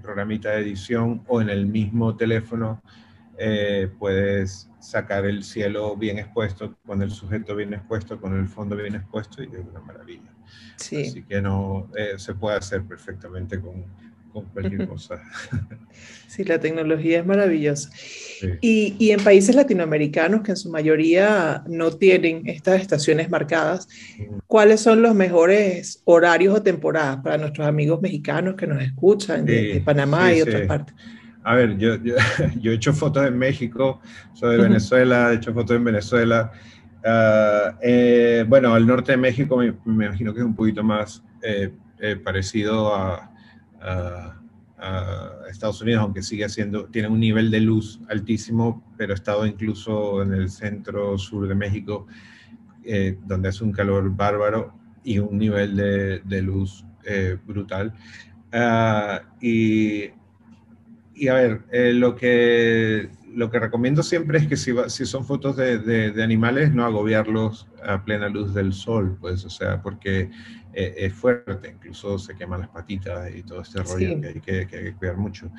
programita 0.00 0.50
de 0.50 0.60
edición 0.60 1.22
o 1.26 1.40
en 1.40 1.50
el 1.50 1.66
mismo 1.66 2.16
teléfono 2.16 2.82
eh, 3.36 3.90
puedes 3.98 4.70
sacar 4.80 5.26
el 5.26 5.44
cielo 5.44 5.96
bien 5.96 6.18
expuesto, 6.18 6.76
con 6.86 7.02
el 7.02 7.10
sujeto 7.10 7.54
bien 7.54 7.74
expuesto, 7.74 8.20
con 8.20 8.38
el 8.38 8.48
fondo 8.48 8.76
bien 8.76 8.94
expuesto 8.94 9.42
y 9.42 9.46
es 9.46 9.66
una 9.68 9.80
maravilla. 9.80 10.34
Así 10.76 11.24
que 11.28 11.42
no 11.42 11.90
se 12.16 12.34
puede 12.34 12.56
hacer 12.56 12.84
perfectamente 12.84 13.60
con, 13.60 13.84
con 14.42 14.52
cualquier 14.52 14.88
cosa. 14.88 15.22
Sí, 16.28 16.44
la 16.44 16.60
tecnología 16.60 17.20
es 17.20 17.26
maravillosa. 17.26 17.88
Y, 18.60 18.94
y, 18.98 19.12
en 19.12 19.24
países 19.24 19.56
latinoamericanos 19.56 20.42
que 20.42 20.50
en 20.50 20.58
su 20.58 20.70
mayoría 20.70 21.64
no 21.66 21.90
tienen 21.90 22.42
estas 22.46 22.82
estaciones 22.82 23.30
marcadas, 23.30 23.88
¿cuáles 24.46 24.80
son 24.80 25.00
los 25.00 25.14
mejores 25.14 26.02
horarios 26.04 26.54
o 26.54 26.62
temporadas 26.62 27.20
para 27.24 27.38
nuestros 27.38 27.66
amigos 27.66 28.02
mexicanos 28.02 28.56
que 28.56 28.66
nos 28.66 28.82
escuchan 28.82 29.46
de, 29.46 29.82
Panamá 29.82 30.34
y 30.34 30.42
otras 30.42 30.66
partes? 30.66 30.94
A 31.42 31.54
ver, 31.54 31.78
yo, 31.78 31.96
yo, 31.96 32.14
yo, 32.60 32.72
he 32.72 32.74
hecho 32.74 32.92
fotos 32.92 33.26
en 33.26 33.38
México, 33.38 34.00
soy 34.34 34.58
de 34.58 34.62
Venezuela, 34.64 35.32
he 35.32 35.36
hecho 35.36 35.54
fotos 35.54 35.76
en 35.76 35.84
Venezuela. 35.84 36.52
Ah, 37.04 37.78
eh, 37.80 38.44
bueno, 38.46 38.74
al 38.74 38.86
norte 38.86 39.12
de 39.12 39.18
México 39.18 39.56
me, 39.56 39.74
imagino 39.86 40.34
que 40.34 40.40
es 40.40 40.46
un 40.46 40.54
poquito 40.54 40.82
más 40.82 41.24
eh, 41.42 41.72
eh, 42.00 42.16
parecido 42.16 42.94
a, 42.94 43.30
a, 43.80 44.34
Estados 45.50 45.82
Unidos, 45.82 46.02
aunque 46.02 46.22
sigue 46.22 46.48
siendo, 46.48 46.86
tiene 46.86 47.08
un 47.08 47.18
nivel 47.18 47.50
de 47.50 47.60
luz 47.60 48.00
altísimo, 48.08 48.84
pero 48.96 49.12
he 49.12 49.16
estado 49.16 49.44
incluso 49.44 50.22
en 50.22 50.32
el 50.32 50.50
centro 50.50 51.18
sur 51.18 51.48
de 51.48 51.54
México, 51.56 52.06
eh, 52.84 53.18
donde 53.26 53.48
es 53.48 53.60
un 53.60 53.72
calor 53.72 54.14
bárbaro 54.14 54.72
y 55.02 55.18
un 55.18 55.36
nivel 55.36 55.74
de, 55.74 56.20
de 56.20 56.42
luz 56.42 56.84
eh, 57.04 57.36
brutal. 57.44 57.92
Ah, 58.52 59.22
y, 59.40 60.10
y, 61.14 61.28
a 61.28 61.34
ver, 61.34 61.64
eh, 61.72 61.92
lo, 61.92 62.14
que, 62.14 63.10
lo 63.34 63.50
que 63.50 63.58
recomiendo 63.58 64.02
siempre 64.02 64.38
es 64.38 64.46
que 64.46 64.56
si, 64.56 64.72
si 64.88 65.06
son 65.06 65.24
fotos 65.24 65.56
de, 65.56 65.78
de, 65.78 66.12
de, 66.12 66.22
animales, 66.22 66.74
no 66.74 66.84
agobiarlos 66.84 67.68
a 67.82 68.04
plena 68.04 68.28
luz 68.28 68.54
del 68.54 68.72
sol, 68.72 69.16
pues, 69.20 69.44
o 69.44 69.50
sea, 69.50 69.82
porque 69.82 70.30
eh, 70.72 70.94
es 70.96 71.12
fuerte, 71.12 71.70
incluso 71.70 72.18
se 72.18 72.34
queman 72.34 72.60
las 72.60 72.68
patitas 72.68 73.34
y 73.34 73.42
todo 73.42 73.62
este 73.62 73.82
rollo 73.82 74.20
que, 74.20 74.26
hay 74.28 74.34
que, 74.34 74.66
que, 74.66 74.76
hay 74.76 74.84
que, 74.84 74.94
cuidar 74.94 75.16
mucho 75.16 75.50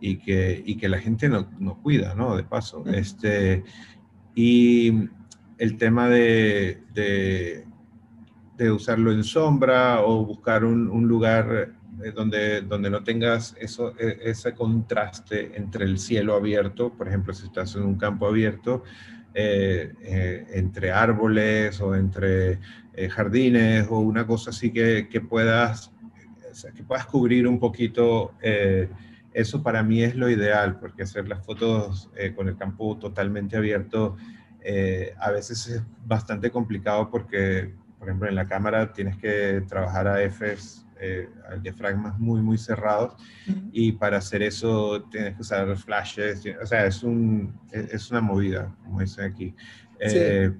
y 0.00 0.18
que, 0.18 0.62
y 0.64 0.76
que 0.76 0.88
la 0.88 0.98
gente 0.98 1.28
no, 1.28 1.50
no 1.58 1.80
cuida, 1.80 2.14
¿no? 2.14 2.36
De 2.36 2.44
paso. 2.44 2.84
este, 2.86 3.64
y 4.34 5.08
el 5.58 5.76
tema 5.78 6.08
de, 6.08 6.82
de, 6.92 7.64
de, 8.58 8.70
usarlo 8.70 9.12
en 9.12 9.24
sombra 9.24 10.02
o 10.02 10.24
buscar 10.26 10.64
un, 10.64 10.88
un 10.90 11.08
lugar 11.08 11.75
eh, 12.02 12.12
donde, 12.14 12.60
donde 12.62 12.90
no 12.90 13.02
tengas 13.02 13.56
eso, 13.58 13.94
e, 13.98 14.18
ese 14.24 14.54
contraste 14.54 15.52
entre 15.56 15.84
el 15.84 15.98
cielo 15.98 16.34
abierto, 16.34 16.92
por 16.92 17.08
ejemplo, 17.08 17.32
si 17.32 17.46
estás 17.46 17.74
en 17.76 17.82
un 17.82 17.96
campo 17.96 18.26
abierto, 18.26 18.82
eh, 19.34 19.92
eh, 20.00 20.46
entre 20.54 20.90
árboles 20.92 21.80
o 21.80 21.94
entre 21.94 22.58
jardines 23.10 23.86
o 23.90 23.98
una 23.98 24.26
cosa 24.26 24.50
así 24.50 24.72
que, 24.72 25.08
que 25.10 25.20
puedas, 25.20 25.92
que 26.74 26.82
puedas 26.82 27.04
cubrir 27.06 27.46
un 27.46 27.58
poquito. 27.58 28.32
eso 29.34 29.62
para 29.62 29.82
mí 29.82 30.02
es 30.02 30.16
lo 30.16 30.30
ideal, 30.30 30.78
porque 30.80 31.02
hacer 31.02 31.28
las 31.28 31.44
fotos 31.44 32.10
con 32.34 32.48
el 32.48 32.56
campo 32.56 32.96
totalmente 32.96 33.54
abierto 33.58 34.16
a 35.20 35.30
veces 35.30 35.66
es 35.68 35.82
bastante 36.06 36.50
complicado 36.50 37.10
porque, 37.10 37.74
por 37.98 38.08
ejemplo, 38.08 38.28
en 38.30 38.34
la 38.34 38.46
cámara 38.46 38.90
tienes 38.94 39.18
que 39.18 39.62
trabajar 39.68 40.08
a 40.08 40.22
Fs 40.30 40.85
eh, 41.00 41.28
diafragmas 41.62 42.18
muy, 42.18 42.40
muy 42.42 42.58
cerrados. 42.58 43.14
Y 43.72 43.92
para 43.92 44.18
hacer 44.18 44.42
eso 44.42 45.02
tienes 45.10 45.34
que 45.34 45.42
usar 45.42 45.76
flashes. 45.76 46.42
O 46.62 46.66
sea, 46.66 46.86
es, 46.86 47.02
un, 47.02 47.58
es 47.70 48.10
una 48.10 48.20
movida, 48.20 48.74
como 48.84 49.00
dicen 49.00 49.24
aquí. 49.32 49.54
Eh, 49.98 50.52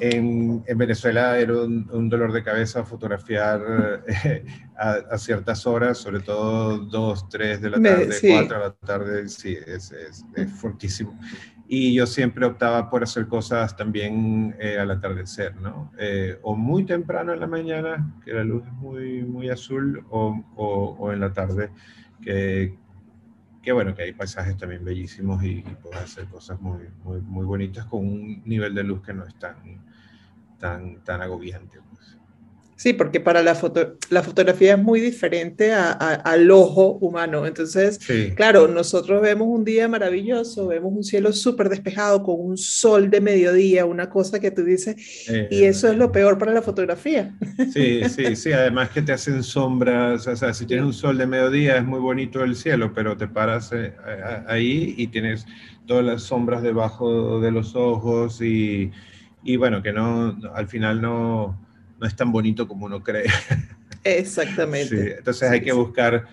en, 0.00 0.62
en, 0.66 0.78
Venezuela 0.78 1.38
era 1.38 1.52
un, 1.62 2.08
dolor 2.08 2.32
de 2.32 2.42
cabeza 2.42 2.84
fotografiar 2.84 4.02
eh, 4.24 4.44
a, 4.76 5.16
ciertas 5.16 5.66
horas, 5.66 5.98
sobre 5.98 6.20
todo 6.20 6.78
2, 6.78 7.28
3 7.28 7.60
de 7.62 7.70
la 7.70 7.80
tarde, 7.80 8.18
4 8.20 8.58
de 8.58 8.64
la 8.64 8.72
tarde, 8.72 9.28
sí, 9.28 9.56
es, 9.66 9.92
es, 9.92 10.24
es 10.34 10.52
fortísimo 10.52 11.18
y 11.66 11.94
yo 11.94 12.06
siempre 12.06 12.44
optaba 12.44 12.90
por 12.90 13.02
hacer 13.02 13.26
cosas 13.26 13.76
también 13.76 14.54
eh, 14.58 14.78
al 14.78 14.90
atardecer, 14.90 15.56
¿no? 15.56 15.92
Eh, 15.98 16.38
o 16.42 16.54
muy 16.54 16.84
temprano 16.84 17.32
en 17.32 17.40
la 17.40 17.46
mañana, 17.46 18.14
que 18.24 18.32
la 18.32 18.44
luz 18.44 18.64
es 18.66 18.72
muy, 18.72 19.22
muy 19.22 19.48
azul, 19.48 20.04
o, 20.10 20.44
o, 20.56 21.12
en 21.12 21.20
la 21.20 21.32
tarde, 21.32 21.70
que, 22.20 22.76
que, 23.62 23.72
bueno, 23.72 23.94
que 23.94 24.02
hay 24.02 24.12
paisajes 24.12 24.56
también 24.58 24.84
bellísimos 24.84 25.42
y, 25.42 25.64
y 25.64 25.96
hacer 25.96 26.26
cosas 26.26 26.60
muy, 26.60 26.82
muy, 27.02 27.20
muy, 27.22 27.46
bonitas 27.46 27.86
con 27.86 28.00
un 28.06 28.42
nivel 28.44 28.74
de 28.74 28.84
luz 28.84 29.02
que 29.02 29.14
no 29.14 29.24
es 29.24 29.34
tan, 29.38 29.56
tan, 30.58 31.02
tan 31.02 31.22
agobiante. 31.22 31.78
Sí, 32.84 32.92
porque 32.92 33.18
para 33.18 33.42
la, 33.42 33.54
foto, 33.54 33.96
la 34.10 34.22
fotografía 34.22 34.74
es 34.74 34.78
muy 34.78 35.00
diferente 35.00 35.72
al 35.72 36.50
ojo 36.50 36.98
humano. 37.00 37.46
Entonces, 37.46 37.98
claro, 38.36 38.68
nosotros 38.68 39.22
vemos 39.22 39.48
un 39.48 39.64
día 39.64 39.88
maravilloso, 39.88 40.66
vemos 40.66 40.92
un 40.92 41.02
cielo 41.02 41.32
súper 41.32 41.70
despejado 41.70 42.22
con 42.22 42.36
un 42.38 42.58
sol 42.58 43.08
de 43.08 43.22
mediodía, 43.22 43.86
una 43.86 44.10
cosa 44.10 44.38
que 44.38 44.50
tú 44.50 44.64
dices, 44.64 44.96
y 45.50 45.62
eso 45.62 45.88
es 45.88 45.96
lo 45.96 46.12
peor 46.12 46.36
para 46.36 46.52
la 46.52 46.60
fotografía. 46.60 47.34
Sí, 47.72 48.02
sí, 48.10 48.36
sí, 48.36 48.52
además 48.52 48.90
que 48.90 49.00
te 49.00 49.12
hacen 49.12 49.42
sombras, 49.42 50.26
o 50.26 50.36
sea, 50.36 50.52
si 50.52 50.66
tienes 50.66 50.84
un 50.84 50.92
sol 50.92 51.16
de 51.16 51.26
mediodía 51.26 51.78
es 51.78 51.86
muy 51.86 52.00
bonito 52.00 52.44
el 52.44 52.54
cielo, 52.54 52.92
pero 52.92 53.16
te 53.16 53.26
paras 53.26 53.72
eh, 53.72 53.94
ahí 54.46 54.94
y 54.98 55.06
tienes 55.06 55.46
todas 55.86 56.04
las 56.04 56.24
sombras 56.24 56.62
debajo 56.62 57.40
de 57.40 57.50
los 57.50 57.74
ojos 57.76 58.42
y, 58.42 58.90
y 59.42 59.56
bueno, 59.56 59.82
que 59.82 59.94
no, 59.94 60.38
al 60.54 60.68
final 60.68 61.00
no 61.00 61.63
no 62.00 62.06
es 62.06 62.16
tan 62.16 62.32
bonito 62.32 62.66
como 62.66 62.86
uno 62.86 63.02
cree. 63.02 63.24
Exactamente. 64.04 65.18
entonces 65.18 65.50
hay 65.50 65.62
que 65.62 65.72
buscar, 65.72 66.26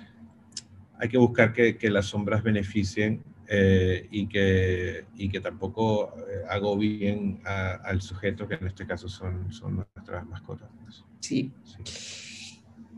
hay 0.99 1.07
que 1.07 1.17
buscar 1.17 1.53
que, 1.53 1.77
que 1.77 1.89
las 1.89 2.07
sombras 2.07 2.43
beneficien 2.43 3.23
eh, 3.53 4.07
y, 4.11 4.27
que, 4.27 5.03
y 5.17 5.27
que 5.27 5.41
tampoco 5.41 6.15
eh, 6.19 6.45
agobien 6.49 7.41
al 7.43 8.01
sujeto, 8.01 8.47
que 8.47 8.55
en 8.55 8.67
este 8.67 8.87
caso 8.87 9.09
son, 9.09 9.51
son 9.51 9.75
nuestras 9.75 10.25
mascotas. 10.25 10.69
Pues. 10.81 11.03
Sí. 11.19 11.51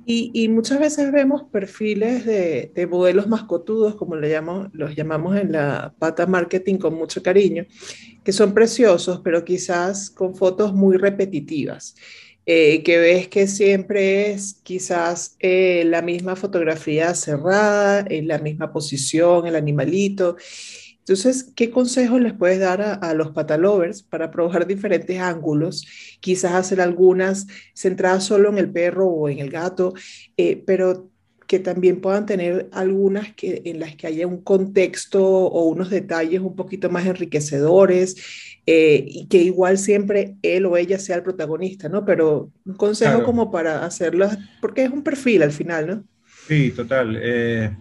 Y, 0.05 0.29
y, 0.31 0.49
muchas 0.49 0.79
veces 0.79 1.11
vemos 1.11 1.45
perfiles 1.51 2.23
de, 2.23 2.71
de, 2.75 2.85
modelos 2.85 3.27
mascotudos, 3.27 3.95
como 3.95 4.15
le 4.15 4.29
llamamos, 4.29 4.69
los 4.73 4.95
llamamos 4.95 5.37
en 5.37 5.53
la 5.53 5.95
pata 5.97 6.27
marketing 6.27 6.77
con 6.77 6.93
mucho 6.93 7.23
cariño, 7.23 7.65
que 8.23 8.31
son 8.31 8.53
preciosos, 8.53 9.21
pero 9.23 9.43
quizás 9.43 10.11
con 10.11 10.35
fotos 10.35 10.71
muy 10.71 10.97
repetitivas. 10.97 11.95
Eh, 12.45 12.83
que 12.83 12.97
ves 12.97 13.29
que 13.29 13.47
siempre 13.47 14.31
es 14.31 14.55
quizás 14.63 15.37
eh, 15.39 15.83
la 15.85 16.01
misma 16.01 16.35
fotografía 16.35 17.15
cerrada, 17.15 18.05
en 18.09 18.27
la 18.27 18.37
misma 18.37 18.73
posición, 18.73 19.47
el 19.47 19.55
animalito. 19.55 20.35
Entonces, 20.99 21.51
¿qué 21.55 21.69
consejos 21.69 22.21
les 22.21 22.33
puedes 22.33 22.59
dar 22.59 22.81
a, 22.81 23.13
los 23.13 23.31
patalovers 23.31 24.03
para 24.03 24.31
probar 24.31 24.67
diferentes 24.67 25.19
ángulos? 25.19 25.85
Quizás 26.21 26.53
hacer 26.53 26.81
algunas 26.81 27.47
centradas 27.75 28.25
solo 28.25 28.49
en 28.49 28.57
el 28.57 28.71
perro 28.71 29.07
o 29.07 29.29
en 29.29 29.39
el 29.39 29.49
gato, 29.49 29.93
eh, 30.37 30.63
pero 30.65 31.09
que 31.47 31.59
también 31.59 32.01
puedan 32.01 32.25
tener 32.25 32.69
algunas 32.71 33.33
que, 33.35 33.61
en 33.65 33.79
las 33.79 33.95
que 33.95 34.07
haya 34.07 34.27
un 34.27 34.41
contexto 34.41 35.23
o 35.23 35.65
unos 35.65 35.89
detalles 35.89 36.41
un 36.41 36.55
poquito 36.55 36.89
más 36.89 37.05
enriquecedores 37.05 38.15
eh, 38.65 39.03
y 39.07 39.27
que 39.27 39.37
igual 39.39 39.77
siempre 39.77 40.35
él 40.41 40.65
o 40.65 40.77
ella 40.77 40.99
sea 40.99 41.17
el 41.17 41.23
protagonista, 41.23 41.89
¿no? 41.89 42.05
Pero 42.05 42.51
un 42.65 42.75
consejo 42.75 43.23
como 43.23 43.51
para 43.51 43.85
hacerlo, 43.85 44.29
porque 44.61 44.85
es 44.85 44.91
un 44.91 45.03
perfil 45.03 45.43
al 45.43 45.51
final, 45.51 45.87
¿no? 45.87 46.03
Sí, 46.47 46.71
total. 46.71 47.17
Eh, 47.21 47.75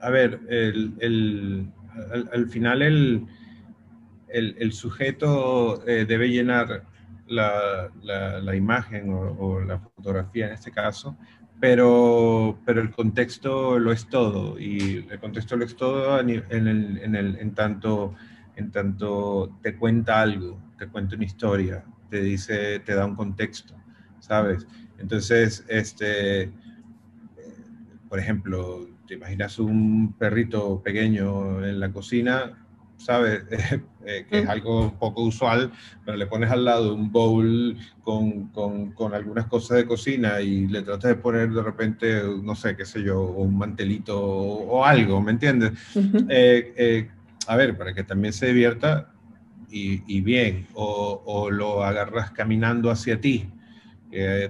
a 0.00 0.10
ver, 0.10 0.40
el, 0.48 0.92
el, 1.00 1.66
al, 2.12 2.30
al, 2.32 2.48
final 2.48 2.82
el, 2.82 3.26
el 4.32 4.72
sujeto 4.72 5.86
eh, 5.86 6.04
debe 6.06 6.28
llenar 6.28 6.84
la, 7.30 7.90
la, 8.02 8.56
imagen 8.56 9.12
o, 9.12 9.60
la 9.60 9.78
fotografía 9.78 10.46
en 10.46 10.52
este 10.52 10.70
caso, 10.70 11.16
pero, 11.60 12.58
pero 12.64 12.80
el 12.80 12.90
contexto 12.90 13.78
lo 13.78 13.92
es 13.92 14.08
todo 14.08 14.58
y 14.58 15.06
el 15.08 15.20
contexto 15.20 15.56
lo 15.56 15.64
es 15.64 15.76
todo 15.76 16.18
en, 16.20 16.30
el, 16.30 16.44
en, 16.50 17.14
el, 17.14 17.36
en, 17.36 17.54
tanto, 17.54 18.14
en 18.60 18.70
tanto 18.70 19.58
te 19.62 19.76
cuenta 19.76 20.20
algo, 20.20 20.60
te 20.78 20.86
cuenta 20.88 21.16
una 21.16 21.24
historia, 21.24 21.84
te 22.08 22.20
dice, 22.20 22.80
te 22.80 22.94
da 22.94 23.06
un 23.06 23.16
contexto, 23.16 23.74
¿sabes? 24.20 24.66
Entonces, 24.98 25.64
este, 25.68 26.52
por 28.08 28.18
ejemplo, 28.18 28.88
te 29.06 29.14
imaginas 29.14 29.58
un 29.58 30.14
perrito 30.18 30.82
pequeño 30.82 31.64
en 31.64 31.80
la 31.80 31.92
cocina, 31.92 32.58
¿sabes? 32.96 33.42
Eh, 34.06 34.24
que 34.30 34.38
es 34.38 34.48
algo 34.48 34.94
poco 34.98 35.22
usual, 35.24 35.70
pero 36.06 36.16
le 36.16 36.26
pones 36.26 36.50
al 36.50 36.64
lado 36.64 36.94
un 36.94 37.12
bowl 37.12 37.76
con, 38.02 38.46
con, 38.46 38.92
con, 38.92 39.12
algunas 39.12 39.44
cosas 39.44 39.76
de 39.76 39.84
cocina 39.84 40.40
y 40.40 40.66
le 40.68 40.80
tratas 40.80 41.10
de 41.10 41.16
poner 41.16 41.50
de 41.50 41.62
repente, 41.62 42.22
no 42.42 42.54
sé, 42.54 42.74
qué 42.78 42.86
sé 42.86 43.02
yo, 43.02 43.20
un 43.20 43.58
mantelito 43.58 44.18
o, 44.18 44.86
algo, 44.86 45.20
¿me 45.20 45.32
entiendes? 45.32 45.72
Eh, 46.30 46.72
eh, 46.78 47.10
a 47.46 47.56
ver, 47.56 47.76
para 47.76 47.94
que 47.94 48.04
también 48.04 48.32
se 48.32 48.46
divierta 48.46 49.12
y, 49.70 50.02
y 50.06 50.20
bien, 50.20 50.66
o, 50.74 51.22
o, 51.24 51.50
lo 51.50 51.84
agarras 51.84 52.30
caminando 52.32 52.90
hacia 52.90 53.20
ti. 53.20 53.48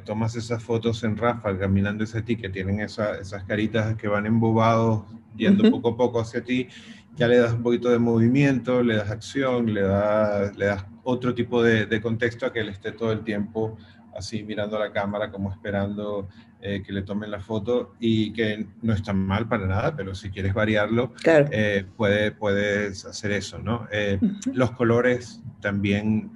tomas 0.05 0.37
esas 0.37 0.63
fotos 0.63 1.05
en 1.05 1.17
Rafa 1.17 1.59
caminando 1.59 2.05
hacia 2.05 2.25
ti, 2.25 2.37
que 2.37 2.49
tienen 2.49 2.81
esa, 2.81 3.19
esas 3.19 3.45
caritas 3.45 3.97
que 3.97 4.09
van 4.09 4.27
embobados, 4.27 5.05
yendo 5.37 5.71
poco 5.71 5.91
a 5.91 5.97
poco 5.97 6.21
hacia 6.21 6.43
ti, 6.43 6.69
ya 7.17 7.29
le 7.29 7.39
das 7.39 7.53
un 7.53 7.63
poquito 7.63 7.91
de 7.91 7.99
movimiento, 7.99 8.83
le 8.83 8.97
das 8.97 9.11
acción, 9.11 9.73
le 9.75 9.83
das, 9.83 10.57
le 10.57 10.67
das 10.67 10.87
otro 11.03 11.35
tipo 11.35 11.63
de, 11.63 12.01
contexto 12.01 12.47
a 12.47 12.53
que 12.53 12.61
él 12.61 12.69
esté 12.69 12.93
todo 12.93 13.13
el 13.13 13.25
tiempo 13.25 13.77
así 14.21 14.43
mirando 14.45 14.77
a 14.77 14.81
la 14.81 14.93
cámara 14.93 15.31
como 15.31 15.51
esperando 15.51 16.29
eh, 16.63 16.83
que 16.85 16.93
le 16.93 17.03
tomen 17.03 17.31
la 17.31 17.41
foto 17.41 17.95
y 17.99 18.33
que 18.33 18.67
no 18.83 18.93
está 18.93 19.13
mal 19.13 19.49
para 19.49 19.67
nada, 19.67 19.97
pero 19.97 20.15
si 20.15 20.31
quieres 20.31 20.53
variarlo, 20.53 21.15
eh, 21.25 21.87
puede, 21.97 22.33
puedes 22.33 23.07
hacer 23.07 23.33
eso, 23.33 23.59
¿no? 23.59 23.89
Eh, 23.91 24.19
los 24.53 24.73
colores 24.73 25.43
también 25.61 26.33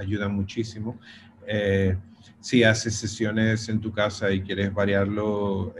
ayudan 0.00 0.34
muchísimo. 0.34 0.98
si 2.40 2.64
haces 2.64 2.94
sesiones 2.96 3.68
en 3.68 3.80
tu 3.80 3.92
casa 3.92 4.30
y 4.32 4.42
quieres 4.42 4.74
variarlo, 4.74 5.74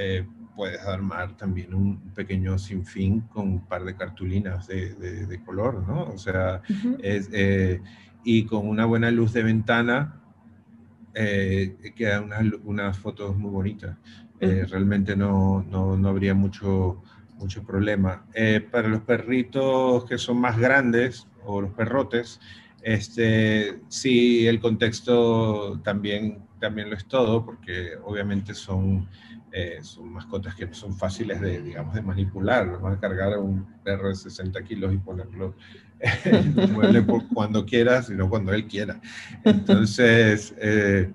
puedes 0.56 0.80
armar 0.82 1.36
también 1.36 1.74
un 1.74 1.98
pequeño 2.14 2.58
sinfín 2.58 3.22
con 3.22 3.48
un 3.48 3.66
par 3.66 3.84
de 3.84 3.94
cartulinas 3.94 4.66
de, 4.68 4.94
de, 4.94 5.44
color, 5.44 5.86
¿no? 5.86 6.04
O 6.04 6.18
sea, 6.18 6.62
es, 7.02 7.30
y 8.22 8.44
con 8.44 8.68
una 8.68 8.84
buena 8.84 9.10
luz 9.10 9.32
de 9.32 9.42
ventana 9.42 10.17
eh, 11.18 11.92
quedan 11.96 12.24
unas, 12.24 12.44
unas, 12.64 12.98
fotos 12.98 13.36
muy 13.36 13.50
bonitas. 13.50 13.96
Eh, 14.40 14.64
realmente 14.70 15.16
no, 15.16 15.64
no, 15.68 15.96
no, 15.96 16.08
habría 16.08 16.34
mucho, 16.34 17.02
mucho 17.38 17.64
problema. 17.64 18.24
para 18.70 18.88
los 18.88 19.02
perritos 19.02 20.04
que 20.04 20.16
son 20.16 20.40
más 20.40 20.58
grandes 20.58 21.26
o 21.44 21.60
los 21.60 21.72
perrotes, 21.72 22.40
este, 22.82 23.80
sí, 23.88 24.46
el 24.46 24.60
contexto 24.60 25.80
también, 25.82 26.38
también 26.58 26.90
lo 26.90 26.96
es 26.96 27.06
todo, 27.06 27.44
porque 27.44 27.92
obviamente 28.04 28.54
son 28.54 29.08
eh, 29.50 29.78
son 29.80 30.12
mascotas 30.12 30.54
que 30.54 30.72
son 30.74 30.94
fáciles 30.94 31.40
de, 31.40 31.62
digamos, 31.62 31.94
de 31.94 32.02
manipular. 32.02 32.66
No 32.66 32.80
vas 32.80 32.96
a 32.96 33.00
cargar 33.00 33.32
a 33.32 33.38
un 33.38 33.64
perro 33.82 34.08
de 34.08 34.14
60 34.14 34.62
kilos 34.62 34.92
y 34.92 34.98
ponerlo 34.98 35.54
mueble 36.72 37.04
cuando 37.32 37.64
quieras, 37.64 38.08
sino 38.08 38.28
cuando 38.28 38.52
él 38.52 38.66
quiera. 38.66 39.00
Entonces, 39.44 40.54
eh, 40.58 41.10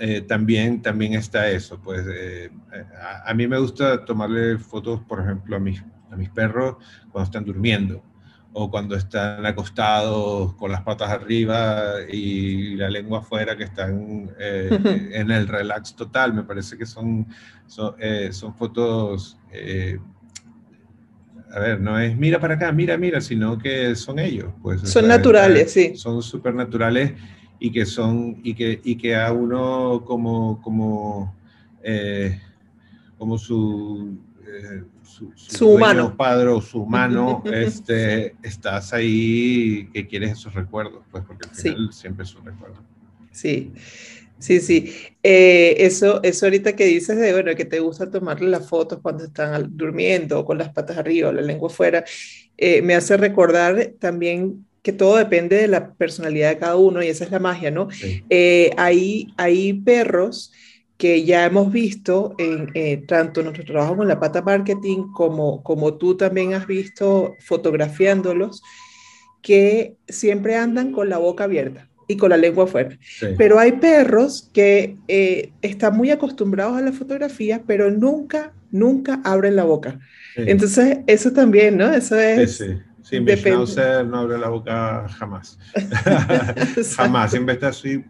eh, 0.00 0.20
también, 0.22 0.82
también 0.82 1.14
está 1.14 1.48
eso. 1.48 1.80
Pues 1.80 2.04
a, 3.00 3.30
a, 3.30 3.34
mí 3.34 3.46
me 3.46 3.58
gusta 3.58 4.04
tomarle 4.04 4.58
fotos, 4.58 5.00
por 5.02 5.20
ejemplo, 5.20 5.56
a 5.56 5.60
mis, 5.60 5.80
a 6.10 6.16
mis 6.16 6.28
perros 6.30 6.76
cuando 7.12 7.26
están 7.26 7.44
durmiendo 7.44 8.02
o 8.52 8.70
cuando 8.70 8.96
están 8.96 9.46
acostados 9.46 10.54
con 10.54 10.72
las 10.72 10.82
patas 10.82 11.10
arriba 11.10 11.94
y 12.10 12.74
la 12.74 12.90
lengua 12.90 13.20
afuera, 13.20 13.56
que 13.56 13.64
están 13.64 14.30
eh, 14.38 14.70
en 15.12 15.30
el 15.30 15.46
relax 15.46 15.94
total. 15.94 16.34
Me 16.34 16.42
parece 16.42 16.76
que 16.76 16.86
son, 16.86 17.26
son, 17.66 17.94
eh, 17.98 18.30
son 18.32 18.54
fotos, 18.54 19.38
eh, 19.52 19.98
a 21.52 21.58
ver, 21.58 21.80
no 21.80 21.98
es 21.98 22.16
mira 22.16 22.38
para 22.40 22.54
acá, 22.54 22.70
mira, 22.72 22.96
mira, 22.96 23.20
sino 23.20 23.58
que 23.58 23.94
son 23.94 24.18
ellos. 24.18 24.52
Pues, 24.62 24.82
son 24.82 25.06
naturales, 25.06 25.72
sí. 25.72 25.96
Son 25.96 26.22
súper 26.22 26.54
naturales 26.54 27.12
y 27.60 27.70
que 27.70 27.86
son, 27.86 28.40
y 28.42 28.54
que, 28.54 28.80
y 28.82 28.96
que 28.96 29.16
a 29.16 29.32
uno 29.32 30.02
como, 30.04 30.60
como, 30.62 31.34
como 33.16 33.38
su 33.38 34.18
su, 35.02 35.68
humano. 35.68 36.16
padre 36.16 36.48
o 36.48 36.60
su 36.60 36.82
humano, 36.82 37.42
este, 37.52 38.34
estás 38.42 38.92
ahí 38.92 39.88
que 39.92 40.06
quieres 40.06 40.32
esos 40.32 40.54
recuerdos, 40.54 41.02
pues 41.10 41.24
porque 41.26 41.48
al 41.48 41.54
final 41.54 41.92
siempre 41.92 42.24
es 42.24 42.34
un 42.34 42.44
recuerdo. 42.46 42.82
Sí, 43.32 43.72
sí, 44.38 44.60
sí. 44.60 44.92
Eh, 45.22 45.76
eso, 45.78 46.20
eso 46.22 46.46
ahorita 46.46 46.74
que 46.74 46.86
dices 46.86 47.18
de, 47.18 47.32
bueno, 47.32 47.54
que 47.54 47.64
te 47.64 47.80
gusta 47.80 48.10
tomarle 48.10 48.48
las 48.48 48.68
fotos 48.68 49.00
cuando 49.02 49.24
están 49.24 49.76
durmiendo, 49.76 50.44
con 50.44 50.58
las 50.58 50.70
patas 50.70 50.98
arriba 50.98 51.32
la 51.32 51.42
lengua 51.42 51.68
afuera, 51.68 52.04
eh, 52.56 52.82
me 52.82 52.94
hace 52.94 53.16
recordar 53.16 53.92
también 53.98 54.66
que 54.82 54.92
todo 54.92 55.16
depende 55.16 55.56
de 55.56 55.68
la 55.68 55.92
personalidad 55.92 56.50
de 56.50 56.58
cada 56.58 56.76
uno 56.76 57.02
y 57.02 57.08
esa 57.08 57.24
es 57.24 57.30
la 57.30 57.38
magia, 57.38 57.70
¿no? 57.70 57.88
Eh, 58.30 58.70
hay, 58.76 59.32
hay 59.36 59.74
perros 59.74 60.52
que 61.00 61.24
ya 61.24 61.46
hemos 61.46 61.72
visto 61.72 62.34
en 62.36 62.70
eh, 62.74 63.02
tanto 63.08 63.42
nuestro 63.42 63.64
trabajo 63.64 63.96
con 63.96 64.06
la 64.06 64.20
pata 64.20 64.42
marketing 64.42 65.10
como, 65.14 65.62
como 65.62 65.94
tú 65.94 66.14
también 66.14 66.52
has 66.52 66.66
visto 66.66 67.36
fotografiándolos, 67.40 68.62
que 69.40 69.96
siempre 70.06 70.56
andan 70.56 70.92
con 70.92 71.08
la 71.08 71.16
boca 71.16 71.44
abierta 71.44 71.88
y 72.06 72.18
con 72.18 72.28
la 72.28 72.36
lengua 72.36 72.64
afuera. 72.64 72.98
Pero 73.38 73.58
hay 73.58 73.72
perros 73.72 74.50
que 74.52 74.98
eh, 75.08 75.52
están 75.62 75.96
muy 75.96 76.10
acostumbrados 76.10 76.76
a 76.76 76.82
la 76.82 76.92
fotografía, 76.92 77.62
pero 77.66 77.90
nunca, 77.90 78.52
nunca 78.70 79.22
abren 79.24 79.56
la 79.56 79.64
boca. 79.64 79.98
Entonces, 80.36 80.98
eso 81.06 81.32
también, 81.32 81.78
¿no? 81.78 81.90
Eso 81.90 82.20
es... 82.20 82.58
Sí, 82.58 82.74
sí. 83.02 83.20
mi 83.20 83.34
schnauzer 83.36 84.04
no 84.04 84.18
abre 84.18 84.36
la 84.36 84.50
boca 84.50 85.08
jamás. 85.08 85.58
jamás, 86.94 87.30
siempre 87.30 87.54
está 87.54 87.68
así 87.68 88.04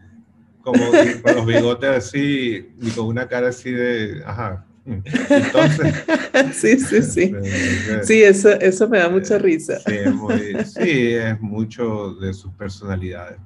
como 0.73 1.23
con 1.23 1.37
los 1.37 1.47
bigotes 1.47 1.91
así 1.91 2.69
y 2.81 2.91
con 2.91 3.07
una 3.07 3.29
cara 3.29 3.49
así 3.49 3.71
de, 3.71 4.23
ajá. 4.25 4.67
Entonces, 4.87 5.95
sí, 6.55 6.79
sí, 6.79 7.03
sí. 7.03 7.33
Sí, 8.03 8.23
eso, 8.23 8.51
eso 8.51 8.89
me 8.89 8.99
da 8.99 9.09
mucha 9.09 9.39
risa. 9.39 9.79
Sí 9.81 9.95
es, 9.95 10.15
muy, 10.15 10.57
sí, 10.65 11.15
es 11.15 11.41
mucho 11.41 12.15
de 12.15 12.33
sus 12.33 12.53
personalidades. 12.55 13.39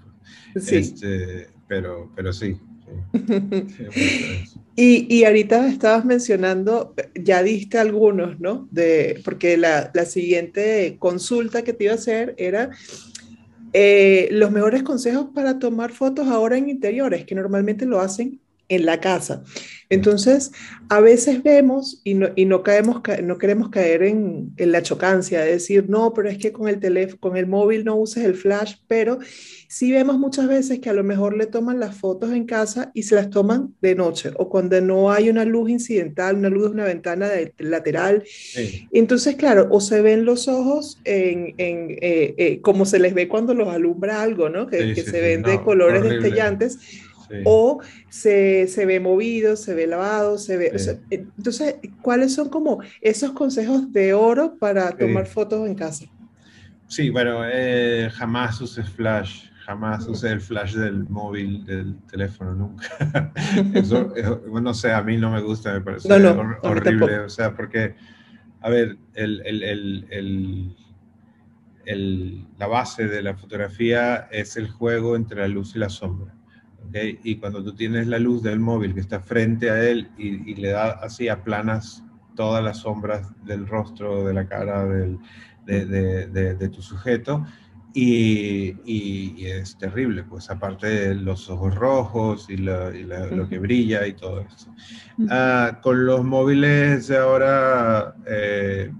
Pues. 0.52 0.64
Sí. 0.64 0.76
Este, 0.76 1.48
pero, 1.68 2.10
pero 2.14 2.32
sí. 2.32 2.56
y, 4.76 5.14
y, 5.14 5.24
ahorita 5.24 5.66
estabas 5.66 6.04
mencionando, 6.04 6.94
ya 7.14 7.42
diste 7.42 7.78
algunos, 7.78 8.38
¿no? 8.38 8.68
De, 8.70 9.20
porque 9.24 9.56
la, 9.56 9.90
la 9.94 10.04
siguiente 10.04 10.96
consulta 10.98 11.62
que 11.62 11.72
te 11.72 11.84
iba 11.84 11.92
a 11.92 11.96
hacer 11.96 12.34
era 12.38 12.70
eh, 13.74 14.28
los 14.30 14.52
mejores 14.52 14.84
consejos 14.84 15.26
para 15.34 15.58
tomar 15.58 15.92
fotos 15.92 16.28
ahora 16.28 16.56
en 16.56 16.68
interiores, 16.68 17.24
que 17.26 17.34
normalmente 17.34 17.86
lo 17.86 18.00
hacen 18.00 18.40
en 18.68 18.86
la 18.86 19.00
casa. 19.00 19.42
Entonces, 19.90 20.50
a 20.88 21.00
veces 21.00 21.42
vemos 21.42 22.00
y 22.04 22.14
no, 22.14 22.28
y 22.34 22.46
no, 22.46 22.62
caemos, 22.62 23.00
no 23.22 23.38
queremos 23.38 23.68
caer 23.68 24.02
en, 24.02 24.52
en, 24.56 24.72
la 24.72 24.82
chocancia 24.82 25.40
de 25.40 25.52
decir, 25.52 25.88
no, 25.88 26.12
pero 26.14 26.28
es 26.28 26.38
que 26.38 26.52
con 26.52 26.68
el 26.68 26.80
teléfono, 26.80 27.20
con 27.20 27.36
el 27.36 27.46
móvil 27.46 27.84
no 27.84 27.96
uses 27.96 28.24
el 28.24 28.34
flash, 28.34 28.76
pero 28.88 29.18
sí 29.68 29.92
vemos 29.92 30.18
muchas 30.18 30.48
veces 30.48 30.78
que 30.78 30.88
a 30.88 30.92
lo 30.92 31.04
mejor 31.04 31.36
le 31.36 31.46
toman 31.46 31.80
las 31.80 31.96
fotos 31.96 32.32
en 32.32 32.44
casa 32.44 32.90
y 32.94 33.02
se 33.02 33.14
las 33.14 33.30
toman 33.30 33.74
de 33.80 33.94
noche 33.94 34.30
o 34.36 34.48
cuando 34.48 34.80
no 34.80 35.10
hay 35.10 35.28
una 35.30 35.44
luz 35.44 35.70
incidental, 35.70 36.36
una 36.36 36.48
luz 36.48 36.64
de 36.64 36.70
una 36.70 36.84
ventana 36.84 37.28
lateral. 37.58 38.24
Entonces, 38.92 39.36
claro, 39.36 39.68
o 39.70 39.80
se 39.80 40.00
ven 40.00 40.24
los 40.24 40.48
ojos 40.48 41.00
en, 41.04 41.54
en 41.58 41.90
eh, 42.00 42.34
eh, 42.36 42.60
como 42.60 42.86
se 42.86 42.98
les 42.98 43.14
ve 43.14 43.28
cuando 43.28 43.52
los 43.52 43.68
alumbra 43.68 44.22
algo, 44.22 44.48
¿no? 44.48 44.66
Que, 44.66 44.94
se 44.94 45.20
ven 45.20 45.42
de 45.42 45.60
colores 45.62 46.02
destellantes 46.02 46.78
o 47.44 47.80
se, 48.08 48.66
se, 48.66 48.86
ve 48.86 49.00
movido, 49.00 49.56
se 49.56 49.74
ve 49.74 49.86
lavado, 49.86 50.38
se 50.38 50.56
ve... 50.56 50.72
entonces, 51.10 51.76
¿cuáles 52.02 52.34
son 52.34 52.48
como 52.48 52.82
esos 53.00 53.32
consejos 53.32 53.92
de 53.92 54.14
oro 54.14 54.56
para 54.58 54.92
tomar 54.92 55.26
fotos 55.26 55.66
en 55.66 55.74
casa? 55.74 56.06
Sí, 56.86 57.10
bueno, 57.10 57.42
eh, 57.44 58.10
jamás 58.12 58.60
uses 58.60 58.88
flash, 58.88 59.48
jamás 59.64 60.06
use 60.06 60.30
el 60.30 60.40
flash 60.40 60.74
del 60.74 61.08
móvil, 61.08 61.64
del 61.64 61.96
teléfono, 62.10 62.54
nunca. 62.54 63.32
Eso, 63.74 64.12
no 64.52 64.74
sé, 64.74 64.92
a 64.92 65.02
mí 65.02 65.16
no 65.16 65.30
me 65.30 65.40
gusta, 65.40 65.72
me 65.72 65.80
parece 65.80 66.08
horrible, 66.62 67.20
o 67.20 67.28
sea, 67.28 67.54
porque, 67.54 67.94
a 68.60 68.68
ver, 68.68 68.98
el, 69.14 69.42
el, 69.44 69.62
el, 69.62 70.76
el, 71.86 72.46
la 72.58 72.66
base 72.66 73.08
de 73.08 73.22
la 73.22 73.34
fotografía 73.34 74.28
es 74.30 74.56
el 74.56 74.68
juego 74.68 75.16
entre 75.16 75.40
la 75.40 75.48
luz 75.48 75.74
y 75.74 75.78
la 75.78 75.88
sombra. 75.88 76.34
Y 76.92 77.36
cuando 77.36 77.62
tú 77.62 77.74
tienes 77.74 78.06
la 78.06 78.18
luz 78.18 78.42
del 78.42 78.60
móvil 78.60 78.94
que 78.94 79.00
está 79.00 79.20
frente 79.20 79.70
a 79.70 79.82
él 79.82 80.10
y, 80.16 80.54
le 80.54 80.70
da 80.70 80.90
así 80.90 81.28
a 81.28 81.42
planas 81.42 82.04
todas 82.36 82.62
las 82.62 82.78
sombras 82.78 83.32
del 83.44 83.66
rostro, 83.66 84.26
de 84.26 84.34
la 84.34 84.46
cara 84.46 84.84
del, 84.84 85.18
de, 85.66 86.68
tu 86.68 86.82
sujeto, 86.82 87.44
y, 87.92 89.44
es 89.46 89.76
terrible, 89.76 90.24
pues 90.24 90.50
aparte 90.50 90.86
de 90.86 91.14
los 91.14 91.48
ojos 91.48 91.74
rojos 91.74 92.46
y, 92.48 92.56
lo 92.56 93.48
que 93.48 93.58
brilla 93.58 94.06
y 94.06 94.14
todo 94.14 94.40
eso. 94.40 94.74
Ah, 95.30 95.78
con 95.82 96.04
los 96.04 96.24
móviles 96.24 97.08
de 97.08 97.18
ahora, 97.18 98.14
eh, 98.26 98.92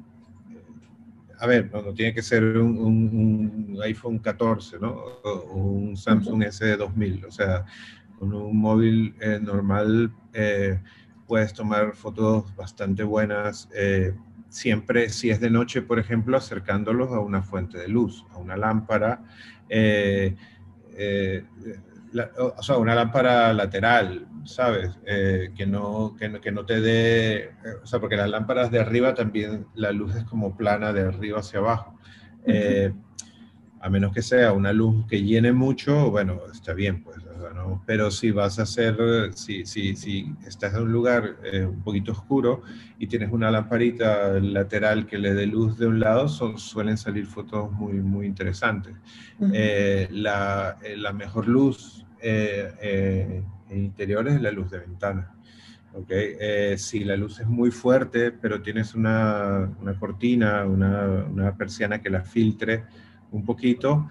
a 1.44 1.46
ver, 1.46 1.70
no, 1.72 1.92
tiene 1.92 2.14
que 2.14 2.22
ser 2.22 2.42
un, 2.42 3.78
iPhone 3.82 4.18
14, 4.18 4.78
¿no? 4.80 4.90
O 5.22 5.54
un 5.54 5.96
Samsung 5.96 6.42
S2000, 6.44 7.26
o 7.26 7.30
sea, 7.30 7.64
con 8.18 8.32
un 8.32 8.56
móvil 8.56 9.14
eh, 9.20 9.38
normal 9.40 10.10
eh, 10.32 10.80
puedes 11.26 11.52
tomar 11.52 11.94
fotos 11.94 12.54
bastante 12.56 13.02
buenas 13.02 13.68
siempre, 14.54 15.08
si 15.08 15.30
es 15.30 15.40
de 15.40 15.50
noche, 15.50 15.82
por 15.82 15.98
ejemplo, 15.98 16.36
acercándolos 16.36 17.10
a 17.10 17.18
una 17.18 17.42
fuente 17.42 17.76
de 17.76 17.88
luz, 17.88 18.24
a 18.30 18.38
una 18.38 18.56
lámpara, 18.56 19.24
eh, 19.68 20.36
eh, 20.96 21.44
o 22.38 22.62
sea, 22.62 22.76
una 22.76 22.94
lámpara 22.94 23.52
lateral, 23.52 24.28
¿sabes? 24.44 24.98
Eh, 25.06 25.50
que, 25.56 25.66
no, 25.66 26.14
que, 26.18 26.40
que, 26.40 26.52
no 26.52 26.64
te 26.64 26.80
dé, 26.80 27.50
o 27.82 27.86
sea, 27.86 28.00
porque 28.00 28.16
las 28.16 28.30
lámparas 28.30 28.70
de 28.70 28.80
arriba 28.80 29.14
también, 29.14 29.66
la 29.74 29.92
luz 29.92 30.14
es 30.14 30.24
como 30.24 30.56
plana 30.56 30.92
de 30.92 31.02
arriba 31.02 31.40
hacia 31.40 31.60
abajo 31.60 31.98
a 33.84 33.90
menos 33.90 34.14
que 34.14 34.22
sea 34.22 34.54
una 34.54 34.72
luz 34.72 35.06
que 35.06 35.22
llene 35.22 35.52
mucho, 35.52 36.10
bueno, 36.10 36.40
está 36.50 36.72
bien, 36.72 37.02
pues, 37.02 37.18
¿no? 37.54 37.82
pero 37.84 38.10
si 38.10 38.30
vas 38.30 38.58
a 38.58 38.62
hacer, 38.62 38.96
si, 39.34 39.66
si, 39.66 39.94
si 39.94 40.34
estás 40.46 40.72
en 40.72 40.84
un 40.84 40.92
lugar 40.92 41.36
eh, 41.44 41.66
un 41.66 41.82
poquito 41.82 42.12
oscuro 42.12 42.62
y 42.98 43.08
tienes 43.08 43.30
una 43.30 43.50
lamparita 43.50 44.40
lateral 44.40 45.04
que 45.04 45.18
le 45.18 45.34
dé 45.34 45.46
luz 45.46 45.76
de 45.76 45.86
un 45.86 46.00
lado, 46.00 46.30
son, 46.30 46.56
suelen 46.56 46.96
salir 46.96 47.26
fotos 47.26 47.70
muy, 47.72 47.92
muy 47.92 48.24
interesantes. 48.24 48.94
Eh, 49.52 50.08
la, 50.10 50.78
eh, 50.82 50.96
la, 50.96 51.12
mejor 51.12 51.46
luz 51.46 52.06
interiores 53.78 54.34
es 54.34 54.42
la 54.42 54.50
luz 54.50 54.70
de 54.70 54.78
ventana. 54.78 55.30
Okay. 55.96 56.76
si 56.76 57.04
la 57.04 57.16
luz 57.16 57.38
es 57.38 57.46
muy 57.46 57.70
fuerte, 57.70 58.32
pero 58.32 58.60
tienes 58.60 58.96
una, 58.96 59.70
una 59.80 59.96
cortina, 59.96 60.64
una, 60.64 61.24
una 61.30 61.56
persiana 61.56 62.02
que 62.02 62.10
la 62.10 62.22
filtre, 62.22 62.82
un 63.30 63.44
poquito, 63.44 64.10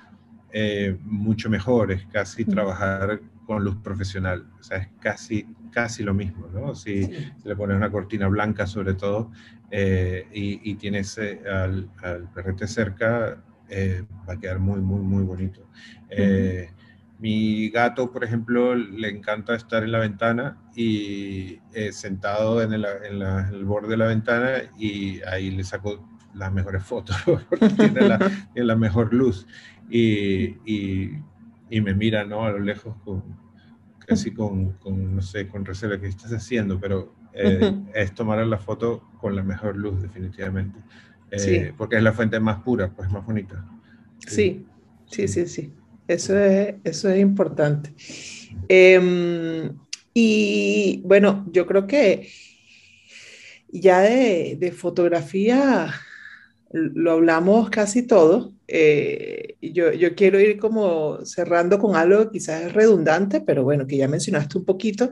eh, 0.56 0.95
mucho 1.06 1.49
mejor, 1.49 1.91
es 1.91 2.06
casi 2.06 2.45
trabajar 2.45 3.19
con 3.47 3.63
luz 3.63 3.76
profesional, 3.78 4.45
o 4.60 4.62
sea, 4.62 4.78
es 4.78 4.89
casi, 4.99 5.47
casi 5.71 6.04
lo 6.04 6.13
mismo, 6.13 6.47
¿no? 6.54 6.76
Si, 6.76 7.10
le 7.43 7.56
pones 7.56 7.76
una 7.76 7.89
cortina 7.89 8.28
blanca 8.28 8.67
sobre 8.67 8.93
todo 8.93 9.32
eh, 9.71 10.28
y, 10.32 10.76
tienes 10.76 11.17
eh, 11.17 11.41
al, 11.52 11.89
al, 12.04 12.32
perrete 12.32 12.67
cerca, 12.67 13.43
va 14.30 14.34
a 14.34 14.39
quedar 14.39 14.60
muy, 14.60 14.80
muy, 14.80 15.02
muy 15.02 15.23
bonito. 15.23 15.67
Mi 17.24 17.70
gato, 17.70 18.12
por 18.12 18.26
ejemplo, 18.26 18.76
le 18.76 19.08
encanta 19.08 19.56
estar 19.56 19.82
en 19.84 19.94
la 19.94 20.00
ventana 20.00 20.58
y 20.76 21.60
sentado 21.92 22.62
en 22.62 22.74
el, 22.74 22.86
en, 22.86 23.22
en 23.22 23.54
el 23.54 23.64
borde 23.64 23.92
de 23.92 23.98
la 23.98 24.08
ventana 24.08 24.50
y 24.78 25.22
ahí 25.22 25.50
le 25.52 25.64
saco 25.64 26.06
las 26.34 26.52
mejores 26.52 26.84
fotos, 26.84 27.16
porque 27.50 27.70
tiene 27.70 28.08
la, 28.08 28.20
la 28.54 28.76
mejor 28.76 29.14
luz. 29.14 29.48
Y, 29.90 30.58
y, 30.66 31.12
y, 31.70 31.82
me 31.82 31.94
mira, 31.94 32.26
¿no? 32.26 32.46
A 32.46 32.52
lo 32.52 32.60
lejos 32.60 32.96
con, 33.04 33.24
casi 34.00 34.32
con, 34.34 34.74
con 34.74 35.16
no 35.16 35.22
sé, 35.22 35.48
con 35.48 35.66
reserva 35.66 36.00
que 36.00 36.08
estás 36.08 36.34
haciendo, 36.34 36.80
pero 36.80 37.16
eh, 37.34 37.74
es 37.94 38.14
tomar 38.14 38.46
la 38.46 38.58
foto 38.58 39.10
con 39.20 39.36
la 39.36 39.44
mejor 39.44 39.78
luz, 39.78 40.02
definitivamente. 40.02 40.80
Eh, 41.32 41.74
porque 41.78 41.98
es 41.98 42.04
la 42.04 42.14
fuente 42.14 42.40
más 42.40 42.62
pura, 42.62 42.92
pues 42.92 43.10
más 43.12 43.26
bonita. 43.26 43.66
Sí, 44.20 44.66
sí, 45.08 45.28
sí, 45.28 45.48
sí. 45.48 45.74
Eso 46.08 46.38
es, 46.38 46.76
eso 46.84 47.10
es 47.10 47.20
importante. 47.20 47.94
Em, 48.68 49.78
y 50.13 51.02
bueno, 51.06 51.46
yo 51.52 51.66
creo 51.66 51.88
que 51.88 52.30
ya 53.70 54.02
de, 54.02 54.58
de 54.60 54.72
fotografía 54.72 55.94
lo 56.74 57.12
hablamos 57.12 57.70
casi 57.70 58.04
todo. 58.04 58.54
Eh, 58.68 59.56
yo, 59.62 59.94
yo, 59.94 60.16
quiero 60.16 60.39
ir 60.39 60.58
como 60.58 61.24
cerrando 61.26 61.80
con 61.80 61.96
algo 61.96 62.32
quizás 62.32 62.63
es 62.63 62.74
redundante, 62.74 63.42
pero 63.42 63.63
bueno, 63.63 63.86
que 63.86 63.98
ya 63.98 64.08
mencionaste 64.08 64.58
un 64.58 64.66
poquito, 64.66 65.10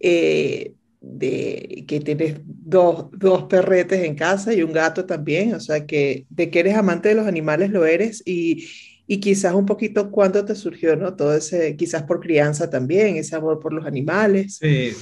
eh, 0.00 0.74
de 1.00 1.84
que 1.86 2.00
tienes 2.00 2.40
dos, 2.44 3.08
dos, 3.12 3.44
perretes 3.44 4.04
en 4.04 4.14
casa 4.14 4.52
y 4.54 4.62
un 4.62 4.72
gato 4.72 5.04
también, 5.04 5.54
o 5.54 5.60
sea, 5.60 5.86
que 5.86 6.26
de 6.30 6.50
que 6.50 6.60
eres 6.60 6.74
amante 6.74 7.10
de 7.10 7.14
los 7.14 7.26
animales 7.26 7.70
lo 7.70 7.84
eres 7.86 8.22
y, 8.26 8.66
y 9.06 9.20
quizás 9.20 9.54
un 9.54 9.66
poquito 9.66 10.10
cuándo 10.10 10.44
te 10.44 10.54
surgió, 10.54 10.96
¿no? 10.96 11.14
Todo 11.14 11.34
ese, 11.34 11.76
quizás 11.76 12.02
por 12.02 12.20
crianza 12.20 12.68
también, 12.70 13.16
ese 13.16 13.36
amor 13.36 13.60
por 13.60 13.72
los 13.72 13.86
animales. 13.86 14.56
Sí, 14.56 14.92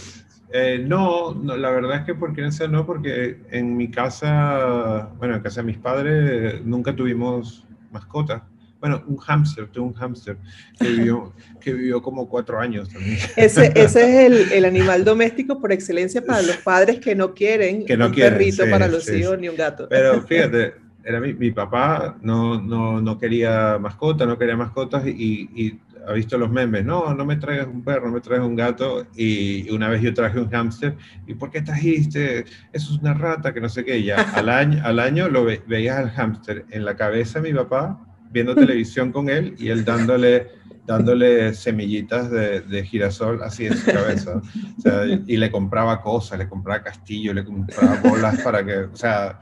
eh, 0.52 0.78
no, 0.86 1.34
la 1.34 1.70
verdad 1.70 1.98
es 1.98 2.04
que 2.04 2.14
por 2.14 2.32
creencia 2.32 2.68
no, 2.68 2.86
porque 2.86 3.38
en 3.50 3.76
mi 3.76 3.90
casa, 3.90 5.08
bueno, 5.18 5.34
en 5.34 5.42
casa 5.42 5.62
de 5.62 5.66
mis 5.66 5.78
padres 5.78 6.64
nunca 6.64 6.94
tuvimos 6.94 7.66
mascota. 7.90 8.46
Bueno, 8.78 9.02
un 9.06 9.16
hámster, 9.16 9.66
tuve 9.68 9.86
un 9.86 9.94
hámster 9.94 10.36
que 10.78 10.86
vivió, 10.86 11.32
que 11.60 11.72
vivió 11.72 12.02
como 12.02 12.28
cuatro 12.28 12.60
años 12.60 12.90
también. 12.90 13.18
Ese, 13.34 13.72
ese 13.74 13.82
es 13.82 14.30
el, 14.30 14.52
el, 14.52 14.64
animal 14.66 15.04
doméstico 15.04 15.58
por 15.58 15.72
excelencia 15.72 16.22
para 16.22 16.42
los 16.42 16.58
padres 16.58 17.00
que 17.00 17.14
no 17.14 17.34
quieren 17.34 17.86
que 17.86 17.96
no 17.96 18.06
un 18.06 18.12
quieren, 18.12 18.34
perrito 18.34 18.64
para 18.70 18.86
los 18.86 19.10
hijos 19.10 19.38
ni 19.38 19.48
un 19.48 19.56
gato. 19.56 19.88
Pero 19.88 20.20
fíjate, 20.26 20.74
era 21.04 21.20
mi, 21.20 21.34
mi 21.34 21.50
papá 21.50 22.16
no, 22.22 22.60
no, 22.60 23.00
no, 23.00 23.18
quería 23.18 23.78
mascota, 23.78 24.24
no 24.26 24.38
quería 24.38 24.56
mascotas 24.56 25.06
y, 25.06 25.50
y 25.54 25.80
ha 26.06 26.12
visto 26.12 26.36
los 26.38 26.50
memes, 26.50 26.84
no, 26.84 27.14
no 27.14 27.24
me 27.24 27.36
traigas 27.36 27.66
un 27.66 27.82
perro, 27.82 28.06
no 28.06 28.14
me 28.14 28.20
traigas 28.20 28.46
un 28.46 28.56
gato, 28.56 29.06
y 29.16 29.70
una 29.70 29.88
vez 29.88 30.02
yo 30.02 30.12
traje 30.12 30.38
un 30.38 30.50
hámster, 30.50 30.96
¿y 31.26 31.34
por 31.34 31.50
qué 31.50 31.62
trajiste? 31.62 32.40
Eso 32.72 32.94
es 32.94 33.00
una 33.00 33.14
rata, 33.14 33.54
que 33.54 33.60
no 33.60 33.68
sé 33.68 33.84
qué, 33.84 34.02
ya 34.02 34.16
al 34.16 34.48
año, 34.50 34.82
al 34.84 34.98
año 34.98 35.28
lo 35.28 35.44
veías 35.44 35.98
al 35.98 36.10
hámster 36.10 36.66
en 36.70 36.84
la 36.84 36.96
cabeza 36.96 37.40
de 37.40 37.52
mi 37.52 37.56
papá, 37.56 37.98
viendo 38.30 38.54
televisión 38.54 39.12
con 39.12 39.28
él, 39.28 39.54
y 39.58 39.68
él 39.68 39.84
dándole, 39.84 40.48
dándole 40.86 41.54
semillitas 41.54 42.30
de, 42.30 42.60
de 42.60 42.84
girasol 42.84 43.42
así 43.42 43.66
en 43.66 43.76
su 43.76 43.90
cabeza, 43.90 44.42
o 44.78 44.80
sea, 44.80 45.04
y 45.06 45.36
le 45.36 45.50
compraba 45.50 46.02
cosas, 46.02 46.38
le 46.38 46.48
compraba 46.48 46.82
castillo, 46.82 47.32
le 47.32 47.44
compraba 47.44 48.00
bolas 48.04 48.40
para 48.42 48.64
que, 48.64 48.76
o 48.76 48.96
sea, 48.96 49.40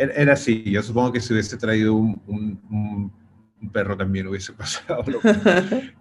era 0.00 0.32
así, 0.32 0.62
yo 0.64 0.82
supongo 0.82 1.12
que 1.12 1.20
si 1.20 1.32
hubiese 1.32 1.56
traído 1.56 1.94
un, 1.94 2.20
un 2.26 3.12
un 3.60 3.70
perro 3.70 3.96
también 3.96 4.26
hubiese 4.26 4.52
pasado. 4.54 5.04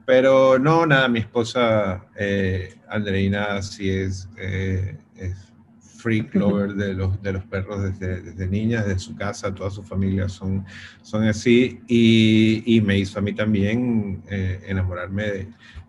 Pero 0.05 0.57
no, 0.57 0.85
nada, 0.85 1.07
mi 1.07 1.19
esposa 1.19 2.05
eh, 2.15 2.75
Andreina 2.89 3.61
sí 3.61 3.89
es, 3.89 4.29
eh, 4.37 4.97
es 5.15 5.51
freak 5.79 6.33
lover 6.33 6.75
de 6.75 6.93
los, 6.93 7.21
de 7.21 7.33
los 7.33 7.43
perros 7.45 7.83
desde, 7.83 8.21
desde 8.21 8.47
niña, 8.47 8.83
desde 8.83 8.99
su 8.99 9.15
casa, 9.15 9.53
toda 9.53 9.69
su 9.69 9.83
familia 9.83 10.29
son, 10.29 10.65
son 11.01 11.25
así 11.25 11.81
y, 11.87 12.63
y 12.65 12.81
me 12.81 12.97
hizo 12.97 13.19
a 13.19 13.21
mí 13.21 13.33
también 13.33 14.23
eh, 14.29 14.61
enamorarme 14.65 15.23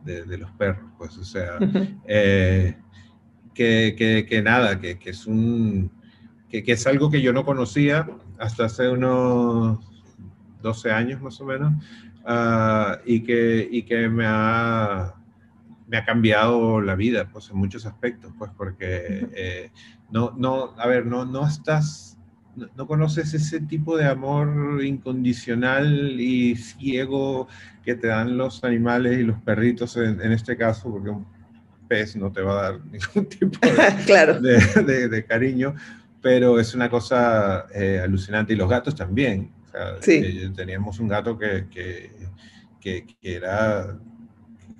de, 0.05 0.25
de, 0.25 0.39
los 0.39 0.51
perros, 0.53 0.91
pues 0.99 1.17
o 1.17 1.25
sea, 1.25 1.59
eh, 2.09 2.75
que, 3.55 3.95
que, 3.97 4.27
que, 4.29 4.43
nada, 4.43 4.81
que, 4.81 4.99
que 4.99 5.11
es 5.11 5.27
un... 5.27 5.93
Que, 6.51 6.63
que 6.65 6.73
es 6.73 6.87
algo 6.87 7.11
que 7.11 7.23
yo 7.23 7.33
no 7.33 7.45
conocía 7.45 8.09
hasta 8.39 8.65
hace 8.65 8.89
unos 8.89 9.79
12 10.63 10.91
años 10.91 11.23
más 11.23 11.41
o 11.41 11.45
menos, 11.45 11.73
uh, 12.25 12.99
y, 13.05 13.21
que, 13.21 13.69
y 13.71 13.83
que 13.83 14.09
me 14.09 14.25
ha, 14.27 15.15
me 15.89 15.97
ha 15.97 16.05
cambiado 16.05 16.81
la 16.81 16.95
vida, 16.95 17.29
pues 17.33 17.51
en 17.51 17.57
muchos 17.57 17.87
aspectos, 17.87 18.33
pues 18.39 18.51
porque 18.57 19.29
eh, 19.35 19.71
no, 20.11 20.33
no, 20.37 20.75
a 20.79 20.87
ver, 20.87 21.07
no, 21.07 21.25
no 21.25 21.47
estás, 21.47 22.19
no, 22.57 22.69
no, 22.77 22.87
conoces 22.87 23.35
ese 23.35 23.61
tipo 23.61 23.97
de 23.97 24.07
amor 24.07 24.85
incondicional 24.85 26.21
y 26.21 26.57
ciego 26.57 27.49
que 27.85 27.95
te 27.95 28.09
dan 28.09 28.37
los 28.37 28.63
animales 28.65 29.19
y 29.19 29.25
los 29.25 29.39
perritos 29.41 29.97
en, 29.97 30.21
en 30.21 30.33
este 30.33 30.57
caso, 30.57 30.91
porque 30.91 31.11
un 31.11 31.27
pez 31.89 32.15
no 32.15 32.31
te 32.31 32.43
va 32.43 32.53
a 32.53 32.63
dar 32.63 32.81
ningún 32.93 33.29
tipo 33.29 33.59
de, 33.67 34.05
claro. 34.07 34.41
de, 34.41 34.61
de, 34.85 35.09
de 35.09 35.25
cariño, 35.25 35.75
pero 36.23 36.59
es 36.61 36.75
una 36.75 36.89
cosa 36.91 37.67
eh, 37.75 38.01
alucinante 38.03 38.53
y 38.53 38.57
los 38.57 38.69
gatos 38.69 38.95
también. 38.95 39.53
O 39.67 39.71
sea, 39.71 40.03
Sí. 40.03 40.13
eh, 40.23 40.51
teníamos 40.55 40.99
un 41.01 41.09
gato 41.09 41.39
que, 41.39 41.67
que, 41.71 42.13
que- 42.81 43.07
que 43.21 43.35
era, 43.37 43.99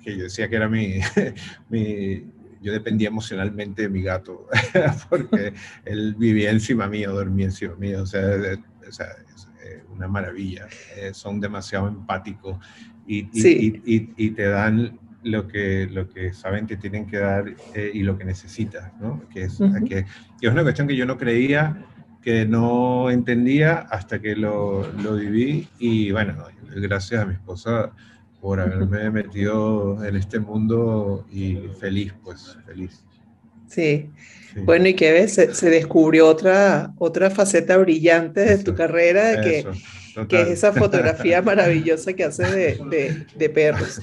que 0.03 0.17
yo 0.17 0.23
decía 0.23 0.49
que 0.49 0.55
era 0.55 0.67
mi, 0.69 0.99
mi, 1.69 2.25
yo 2.61 2.71
dependía 2.71 3.07
emocionalmente 3.07 3.83
de 3.83 3.89
mi 3.89 4.01
gato, 4.03 4.47
porque 5.09 5.53
él 5.85 6.15
vivía 6.17 6.51
encima 6.51 6.87
mío, 6.87 7.11
dormía 7.13 7.45
encima 7.45 7.75
mío, 7.75 8.03
o 8.03 8.05
sea, 8.05 8.21
de- 8.21 8.59
o 8.87 8.91
sea, 8.91 9.07
es 9.33 9.47
eh, 9.63 9.83
una 9.91 10.07
maravilla, 10.07 10.67
eh, 10.95 11.11
son 11.13 11.39
demasiado 11.39 11.87
empáticos 11.87 12.57
y, 13.07 13.29
y- 13.37 13.41
Sí. 13.41 13.81
y- 13.85 13.95
y- 13.95 14.13
y 14.17 14.31
te 14.31 14.43
dan 14.49 14.99
lo 15.23 15.47
que, 15.47 15.87
lo 15.91 16.09
que 16.09 16.33
saben 16.33 16.67
que 16.67 16.77
tienen 16.77 17.05
que 17.07 17.17
dar 17.17 17.53
eh, 17.75 17.91
y 17.93 18.03
lo 18.03 18.17
que 18.17 18.25
necesitas, 18.25 18.91
¿no? 18.99 19.23
Que 19.29 19.43
es, 19.43 19.59
que, 19.87 20.05
es 20.41 20.51
una 20.51 20.63
cuestión 20.63 20.87
que 20.87 20.95
yo 20.95 21.05
no 21.05 21.17
creía, 21.17 21.85
que 22.21 22.45
no 22.45 23.09
entendía 23.09 23.79
hasta 23.89 24.19
que 24.19 24.35
lo, 24.35 24.91
lo 24.93 25.15
viví 25.15 25.67
y 25.79 26.11
bueno, 26.11 26.35
gracias 26.75 27.21
a 27.21 27.25
mi 27.25 27.33
esposa 27.33 27.91
por 28.39 28.59
haberme 28.59 29.11
metido 29.11 30.03
en 30.03 30.15
este 30.15 30.39
mundo 30.39 31.25
y 31.31 31.59
feliz, 31.79 32.13
pues 32.23 32.57
feliz. 32.65 33.03
Sí. 33.67 34.09
Bueno, 34.65 34.87
y 34.87 34.95
que 34.95 35.11
ves, 35.11 35.33
se, 35.33 35.69
descubrió 35.69 36.27
otra, 36.27 36.93
otra 36.97 37.29
faceta 37.29 37.77
brillante 37.77 38.41
de 38.41 38.57
tu 38.57 38.75
carrera, 38.75 39.39
que, 39.41 39.65
que, 40.27 40.41
es 40.41 40.47
esa 40.49 40.73
fotografía 40.73 41.41
maravillosa 41.43 42.13
que 42.13 42.23
haces 42.23 42.53
de, 42.53 43.25
de, 43.35 43.49
perros. 43.49 43.99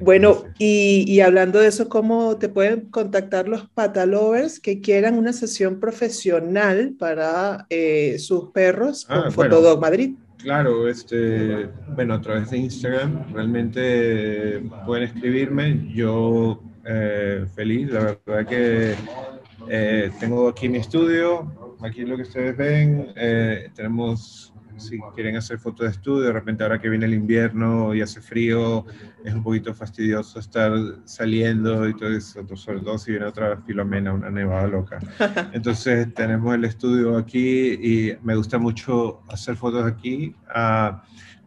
Bueno, 0.00 0.44
y, 0.58 1.04
y, 1.06 1.20
hablando 1.20 1.60
de 1.60 1.68
eso, 1.68 1.88
¿cómo 1.88 2.36
te 2.36 2.48
pueden 2.48 2.82
contactar 2.90 3.48
los 3.48 3.68
patalovers 3.70 4.60
que 4.60 4.80
quieran 4.80 5.18
una 5.18 5.32
sesión 5.32 5.80
profesional 5.80 6.94
para 6.98 7.66
eh, 7.70 8.16
sus 8.18 8.50
perros 8.50 9.04
con 9.04 9.18
ah, 9.18 9.30
Fotodog 9.30 9.80
Madrid? 9.80 10.14
Claro, 10.38 10.88
este, 10.88 11.68
bueno, 11.94 12.14
a 12.14 12.20
través 12.20 12.50
de 12.50 12.58
Instagram 12.58 13.32
realmente 13.32 14.62
pueden 14.84 15.04
escribirme. 15.04 15.88
Yo 15.94 16.62
eh, 16.84 17.46
feliz, 17.54 17.90
la 17.90 18.18
verdad 18.26 18.46
que 18.46 18.94
eh, 19.70 20.10
tengo 20.20 20.48
aquí 20.48 20.68
mi 20.68 20.78
estudio, 20.78 21.50
aquí 21.80 22.04
lo 22.04 22.16
que 22.16 22.22
ustedes 22.22 22.56
ven, 22.56 23.12
eh, 23.16 23.70
tenemos, 23.74 24.52
si 24.76 24.98
quieren 25.14 25.36
hacer 25.36 25.58
fotos 25.58 25.86
de 25.86 25.92
estudio, 25.92 26.26
de 26.26 26.32
repente 26.32 26.62
ahora 26.62 26.80
que 26.80 26.88
viene 26.88 27.06
el 27.06 27.14
invierno 27.14 27.94
y 27.94 28.00
hace 28.00 28.20
frío, 28.20 28.84
es 29.24 29.34
un 29.34 29.42
poquito 29.42 29.74
fastidioso 29.74 30.38
estar 30.38 30.72
saliendo 31.04 31.88
y 31.88 31.96
todo 31.96 32.10
eso, 32.10 32.44
sobre 32.56 32.80
todo 32.80 32.98
si 32.98 33.12
viene 33.12 33.26
otra 33.26 33.56
filomena, 33.58 34.12
una 34.12 34.30
nevada 34.30 34.66
loca. 34.66 34.98
Entonces 35.52 36.12
tenemos 36.14 36.54
el 36.54 36.64
estudio 36.64 37.16
aquí 37.16 37.72
y 37.72 38.16
me 38.22 38.36
gusta 38.36 38.58
mucho 38.58 39.22
hacer 39.28 39.56
fotos 39.56 39.84
aquí. 39.84 40.34
Uh, 40.54 40.96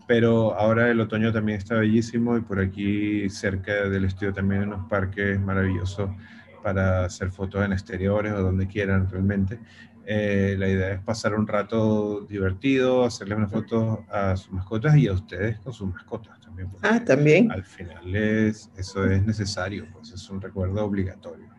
pero 0.08 0.58
ahora 0.58 0.90
el 0.90 1.02
otoño 1.02 1.34
también 1.34 1.58
está 1.58 1.76
bellísimo 1.76 2.38
y 2.38 2.42
por 2.42 2.60
aquí 2.60 3.30
cerca 3.30 3.90
del 3.90 4.06
estudio 4.06 4.34
también 4.34 4.62
hay 4.62 4.68
unos 4.68 4.88
parques 4.88 5.38
maravillosos 5.38 6.10
para 6.64 7.06
hacer 7.06 7.30
fotos 7.30 7.64
en 7.66 7.74
exteriores 7.74 8.34
o 8.34 8.42
donde 8.42 8.68
quieran 8.68 9.10
realmente. 9.10 9.60
Eh, 10.10 10.56
la 10.58 10.70
idea 10.70 10.94
es 10.94 11.02
pasar 11.02 11.36
un 11.36 11.46
rato 11.46 12.22
divertido, 12.22 13.04
hacerle 13.04 13.36
una 13.36 13.50
foto 13.50 14.06
a 14.10 14.38
sus 14.38 14.54
mascotas 14.54 14.96
y 14.96 15.06
a 15.08 15.12
ustedes 15.12 15.60
con 15.60 15.74
sus 15.74 15.90
mascotas 15.90 16.40
también. 16.40 16.70
Ah, 16.82 17.04
también. 17.04 17.52
Al 17.52 17.66
final 17.66 18.16
es, 18.16 18.72
eso 18.78 19.04
es 19.04 19.22
necesario, 19.26 19.86
pues 19.92 20.12
es 20.12 20.30
un 20.30 20.40
recuerdo 20.40 20.86
obligatorio. 20.86 21.50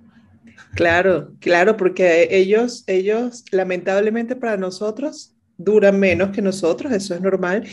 Claro, 0.74 1.32
claro, 1.40 1.76
porque 1.76 2.28
ellos, 2.30 2.84
ellos 2.86 3.44
lamentablemente 3.52 4.34
para 4.34 4.56
nosotros 4.56 5.36
duran 5.58 6.00
menos 6.00 6.30
que 6.30 6.40
nosotros, 6.40 6.90
eso 6.90 7.14
es 7.14 7.20
normal. 7.20 7.68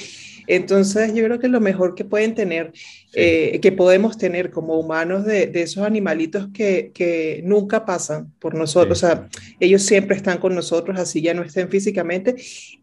Entonces, 0.47 1.13
yo 1.13 1.23
creo 1.25 1.39
que 1.39 1.47
lo 1.47 1.59
mejor 1.59 1.95
que 1.95 2.05
pueden 2.05 2.35
tener, 2.35 2.71
eh, 3.13 3.59
que 3.61 3.71
podemos 3.71 4.17
tener 4.17 4.51
como 4.51 4.79
humanos 4.79 5.25
de, 5.25 5.51
esos 5.53 5.83
animalitos 5.83 6.49
que, 6.53 6.91
que, 6.93 7.41
nunca 7.43 7.85
pasan 7.85 8.31
por 8.39 8.55
nosotros, 8.55 9.03
o 9.03 9.07
sea, 9.07 9.27
ellos 9.59 9.81
siempre 9.83 10.15
están 10.15 10.37
con 10.37 10.55
nosotros, 10.55 10.99
así 10.99 11.21
ya 11.21 11.33
no 11.33 11.43
estén 11.43 11.69
físicamente, 11.69 12.35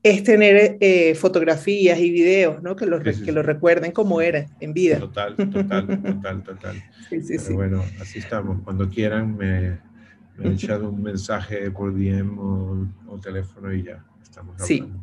es 0.02 0.22
tener 0.24 0.76
eh, 0.80 1.14
fotografías 1.14 1.98
y 1.98 2.10
videos, 2.10 2.62
¿no? 2.62 2.76
Que 2.76 2.86
los, 2.86 3.02
que 3.02 3.32
lo 3.32 3.42
recuerden 3.42 3.92
como 3.92 4.20
era 4.20 4.46
en 4.60 4.72
vida. 4.72 4.98
Total, 4.98 5.36
total, 5.36 5.86
total, 6.02 6.42
total. 6.42 6.82
Sí, 7.10 7.20
sí, 7.20 7.38
sí. 7.38 7.52
Bueno, 7.52 7.84
así 8.00 8.20
estamos. 8.20 8.62
Cuando 8.64 8.88
quieran, 8.88 9.36
me, 9.36 9.78
me 10.38 10.54
echan 10.54 10.82
un 10.82 11.02
mensaje 11.02 11.70
por 11.70 11.94
DM 11.94 12.38
o, 12.38 12.88
o 13.06 13.18
teléfono 13.18 13.70
y 13.70 13.82
ya 13.82 14.02
estamos 14.22 14.54
hablando. 14.54 14.66
Sí. 14.66 15.01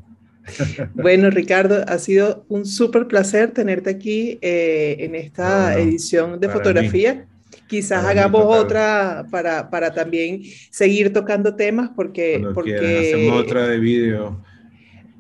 Bueno, 0.93 1.29
Ricardo, 1.29 1.83
ha 1.87 1.97
sido 1.99 2.45
un 2.49 2.65
súper 2.65 3.07
placer 3.07 3.51
tenerte 3.51 3.89
aquí 3.89 4.37
eh, 4.41 4.97
en 4.99 5.15
esta 5.15 5.77
edición 5.77 6.39
de 6.39 6.49
fotografía. 6.49 7.25
Quizás 7.67 8.03
hagamos 8.05 8.45
otra 8.45 9.25
para, 9.29 9.69
para, 9.69 9.93
también 9.93 10.41
seguir 10.71 11.13
tocando 11.13 11.55
temas 11.55 11.91
porque... 11.95 12.43
porque 12.53 12.75
hacemos 12.75 13.41
otra 13.41 13.67
de 13.67 13.79
vídeo. 13.79 14.43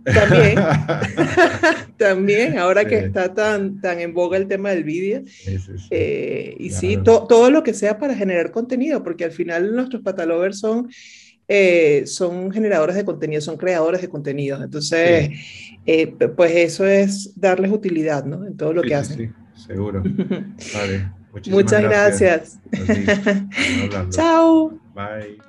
También, 0.03 0.57
también, 1.97 2.57
ahora 2.57 2.85
que 2.85 2.97
está 2.97 3.33
tan, 3.33 3.81
tan 3.81 3.99
en 3.99 4.13
boga 4.13 4.37
el 4.37 4.47
tema 4.47 4.69
del 4.71 4.83
vídeo. 4.83 5.23
Eh, 5.91 6.55
y 6.59 6.69
sí, 6.71 6.97
todo 7.03 7.51
lo 7.51 7.63
que 7.63 7.73
sea 7.73 7.99
para 7.99 8.15
generar 8.15 8.51
contenido, 8.51 9.03
porque 9.03 9.25
al 9.25 9.31
final 9.31 9.75
nuestros 9.75 10.01
patalovers 10.01 10.59
son 10.59 10.89
eh, 11.51 12.03
son 12.05 12.51
generadores 12.51 12.95
de 12.95 13.03
contenido, 13.03 13.41
son 13.41 13.57
creadores 13.57 14.01
de 14.01 14.07
contenido. 14.07 14.61
Entonces, 14.63 15.31
eh, 15.83 16.07
pues 16.37 16.51
eso 16.55 16.85
es 16.85 17.33
darles 17.35 17.71
utilidad, 17.71 18.23
¿no? 18.23 18.45
En 18.45 18.55
todo 18.55 18.71
lo 18.71 18.83
que 18.83 18.93
hacen. 18.93 19.35
Sí, 19.55 19.65
seguro. 19.67 20.03
Vale. 20.75 21.11
Muchas 21.49 21.81
gracias. 21.81 22.59
Chao. 24.11 24.79
Bye. 24.93 25.39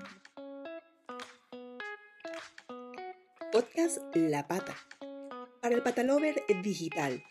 Podcast 3.52 3.98
La 4.14 4.48
Pata. 4.48 4.74
Para 5.60 5.74
el 5.74 5.82
Patalover 5.82 6.36
Digital. 6.62 7.22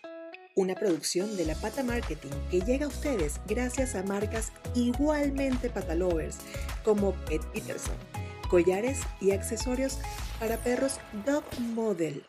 Una 0.56 0.76
producción 0.76 1.36
de 1.38 1.46
La 1.46 1.56
Pata 1.56 1.82
Marketing 1.84 2.30
que 2.52 2.62
llega 2.62 2.86
a 2.86 2.90
ustedes 2.90 3.40
gracias 3.48 3.96
a 3.96 4.04
marcas 4.04 4.52
igualmente 4.76 5.70
patalovers 5.70 6.38
como 6.84 7.14
Pet 7.26 7.42
Peterson 7.54 7.96
collares 8.50 9.04
y 9.22 9.32
accesorios 9.32 10.00
para 10.40 10.58
perros 10.58 11.00
Dog 11.26 11.46
Model. 11.60 12.29